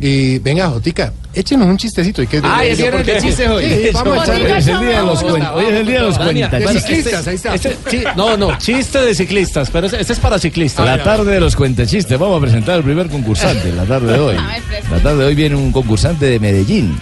[0.00, 2.20] Y venga, Jotica, échenos un chistecito.
[2.22, 3.64] ¿y qué- Ay, es viernes de chistes hoy.
[3.64, 4.52] Sí, vamos a echarle.
[4.52, 5.22] Hoy es el día de los.
[5.22, 6.50] Hoy es el día de los cuentas.
[6.50, 7.58] de ciclistas, ahí está.
[7.58, 10.84] Sí, no, no, chiste de ciclistas, pero este, es para ciclistas.
[10.84, 12.18] La tarde de los cuentechistes.
[12.18, 14.36] Vamos a presentar al primer concursante la tarde de hoy.
[14.90, 16.98] La tarde de hoy viene un concursante de Medellín.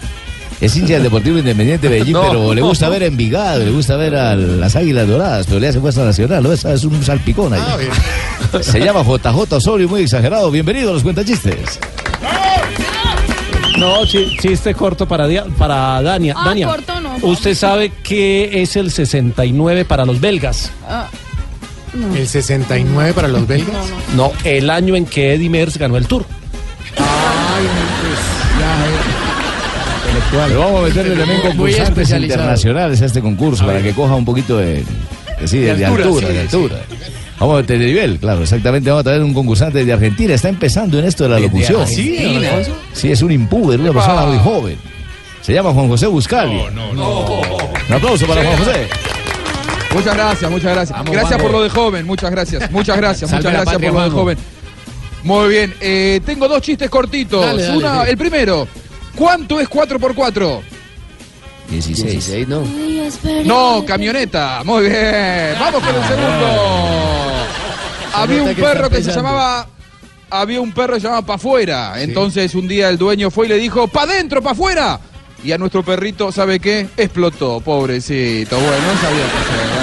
[0.61, 2.29] Es hincha del Deportivo Independiente de Medellín, No.
[2.29, 5.69] pero le gusta ver a Envigado, le gusta ver a las Águilas Doradas, pero le
[5.69, 6.53] hace fuerza nacional, ¿no?
[6.53, 7.61] Es un salpicón ahí.
[8.61, 10.51] Se llama JJ Osorio, muy exagerado.
[10.53, 11.81] Bienvenido a los cuentachistes.
[13.79, 16.35] No, chi- chiste corto para, Dia- para Dania.
[16.37, 17.17] Ah, Dania, corto no.
[17.23, 20.71] usted sabe que es el 69 para los belgas.
[20.89, 21.09] Ah,
[21.95, 22.15] no.
[22.15, 23.75] El 69 para los belgas.
[24.15, 26.25] No, el año en que Eddie Merckx ganó el Tour.
[26.99, 27.67] Ay,
[28.03, 28.19] pues,
[30.49, 34.59] Pero vamos a meterle también concursantes internacionales a este concurso para que coja un poquito
[34.59, 34.85] de,
[35.41, 36.77] de- sí, de, De de altura, altura, sí, de altura.
[37.43, 38.89] Vamos a meter de nivel, claro, exactamente.
[38.89, 40.33] Vamos a traer un concursante de Argentina.
[40.33, 41.85] Está empezando en esto de la locución.
[41.89, 42.17] ¿Sí,
[43.03, 44.79] es un impuber, una persona muy joven.
[45.41, 46.67] Se llama Juan José Buscalia.
[46.67, 48.87] Un aplauso para Juan José.
[49.93, 51.05] Muchas gracias, muchas gracias.
[51.05, 51.43] gracias vamos.
[51.43, 52.71] por lo de joven, muchas gracias.
[52.71, 54.39] Muchas gracias, Salve muchas gracias patria, por lo de joven.
[55.25, 57.45] Muy bien, eh, tengo dos chistes cortitos.
[57.45, 58.69] Dale, dale, Una, el primero,
[59.17, 60.61] ¿cuánto es 4x4?
[61.71, 62.49] 16.
[62.49, 62.63] ¿no?
[63.45, 64.63] No, camioneta.
[64.65, 65.55] Muy bien.
[65.59, 66.47] Vamos con el segundo.
[68.15, 69.67] Había un perro que se llamaba.
[70.31, 71.95] Había un perro que se llamaba Pa' afuera.
[72.01, 75.01] Entonces un día el dueño fue y le dijo, Pa' adentro, pa' afuera.
[75.45, 76.89] Y a nuestro perrito, ¿sabe qué?
[76.97, 78.57] Explotó, pobrecito.
[78.57, 79.73] Bueno, no sabía qué.
[79.73, 79.82] Está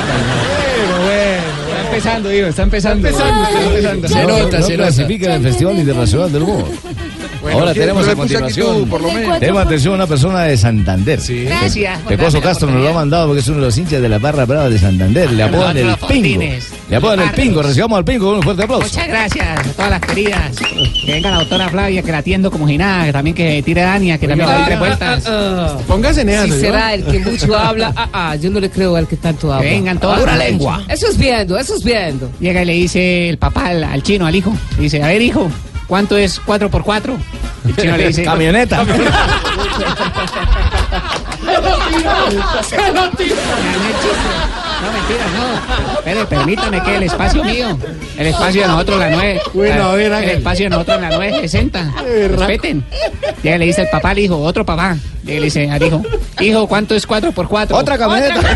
[2.00, 3.08] empezando, está empezando.
[3.08, 4.08] Está empezando, está empezando.
[4.38, 6.66] Se nota, se clasifica en el Festival Internacional del Humor.
[7.42, 8.68] Bueno, Ahora tenemos a continuación.
[8.68, 9.40] actitud, por lo menos.
[9.40, 11.20] Tenemos atención a una persona de Santander.
[11.46, 12.00] Gracias.
[12.02, 14.46] Pecoso Castro nos lo ha mandado porque es uno de los hinchas de la barra
[14.46, 15.32] brava de Santander.
[15.32, 16.44] Le apodan el pingo.
[16.90, 17.62] Le apodan el pingo.
[17.62, 18.88] Recibamos al pingo con un fuerte aplauso.
[18.88, 20.52] Muchas gracias a todas las queridas.
[21.06, 23.84] Que venga la doctora Flavia, que la atiendo como si nada, que también que tire
[23.84, 25.24] a Dania, que también le doy tres vueltas.
[25.26, 26.60] Ah, Póngase en Si eso.
[26.60, 29.70] será el que mucho habla, ah, ah, yo no le creo al que tanto habla.
[29.70, 30.20] Vengan todas.
[30.20, 30.84] Pura lengua.
[30.90, 31.89] Eso es viendo, eso es viendo.
[32.40, 34.54] Llega y le dice el papá al, al chino, al hijo.
[34.78, 35.50] Le dice, a ver, hijo,
[35.88, 37.18] ¿cuánto es 4 por 4
[37.68, 38.24] El chino le dice...
[38.24, 38.84] Camioneta.
[44.82, 45.94] No, mentira, no.
[46.00, 47.78] Espere, permítame que el espacio mío,
[48.18, 49.42] el espacio de nosotros, la 9.
[49.54, 50.38] Bueno, a ver, el Ángel.
[50.38, 51.94] espacio de nosotros, la 960.
[52.06, 52.84] Eh, ra- Respeten.
[53.44, 54.96] Llega y le dice el papá al hijo, otro papá.
[55.24, 56.02] Llega y le dice al hijo,
[56.40, 58.40] hijo, ¿cuánto es 4 por 4 Otra camioneta.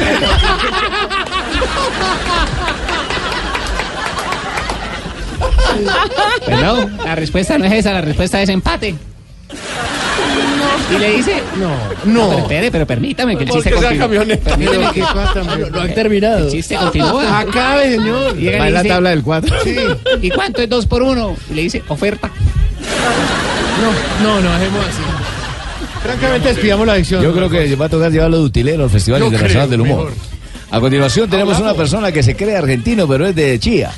[6.45, 8.95] Pues no, la respuesta no es esa, la respuesta es empate.
[10.93, 11.69] Y le dice, no,
[12.05, 12.29] no.
[12.29, 14.07] Pero espere, pero permítame que el chiste continúe.
[14.43, 16.45] Permítame que No, no han terminado.
[16.45, 17.39] El chiste continúa.
[17.39, 18.35] Acabe, señor.
[18.35, 19.55] Llega y Va en la tabla del 4.
[20.21, 21.35] ¿Y cuánto es dos por uno?
[21.49, 22.29] Y le dice, oferta.
[24.21, 25.01] No, no, no, hacemos así.
[26.03, 27.23] Francamente, despidamos la adicción.
[27.23, 30.11] Yo creo que va a tocar llevarlo de utilero al Festival Internacional del Humor.
[30.11, 30.32] mejor.
[30.73, 33.91] A continuación tenemos una persona que se cree argentino, pero es de Chía.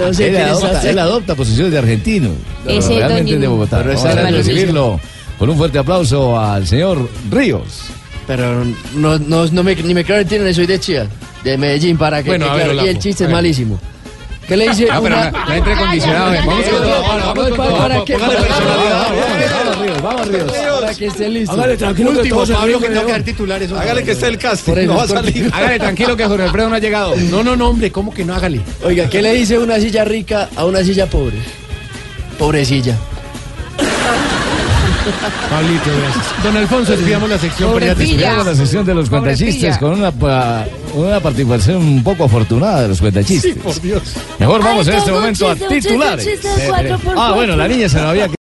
[0.00, 0.90] No sé él, adopta, hace.
[0.90, 2.30] él adopta posiciones de argentino.
[2.66, 3.78] Ese pero realmente es de Bogotá.
[3.80, 4.98] Pero es Vamos a recibirlo
[5.38, 7.82] con un fuerte aplauso al señor Ríos.
[8.26, 8.64] Pero
[8.94, 11.06] no, no, no me, ni me creo entienden, soy de Chía,
[11.44, 12.86] de Medellín, para que Bueno, ver, claro.
[12.86, 13.78] Y el chiste es malísimo.
[14.48, 14.88] ¿Qué le dice?
[14.90, 16.32] Ah, pero una- no, no entre condicionado.
[16.46, 17.02] Vamos con todo.
[17.02, 18.16] Vamos, para, para que,
[20.02, 21.52] Vamos, Ríos, para que esté listo.
[21.52, 23.12] Hágale tranquilo Último, Pablo, que que tengo que no.
[23.12, 23.72] dar titulares.
[23.72, 24.72] Hágale que esté el casting.
[24.72, 25.50] Eso, No va a salir.
[25.52, 27.14] Hágale tranquilo que Jorge Alfredo no ha llegado.
[27.16, 28.34] No, no, no, hombre, ¿cómo que no?
[28.34, 28.60] Hágale.
[28.84, 31.36] Oiga, ¿qué le dice una silla rica a una silla pobre?
[32.38, 32.96] Pobrecilla.
[35.50, 36.42] Pablito, gracias.
[36.44, 37.78] Don Alfonso, despidamos la sección.
[37.80, 40.12] Llegamos a la sesión de los cuentachistes con una,
[40.94, 43.54] una participación un poco afortunada de los cuentachistes.
[43.54, 44.02] Sí, por Dios.
[44.38, 46.26] Mejor vamos Ay, en este momento a chiste, chiste, un titulares.
[46.26, 48.28] chiste por Ah, bueno, la niña se nos había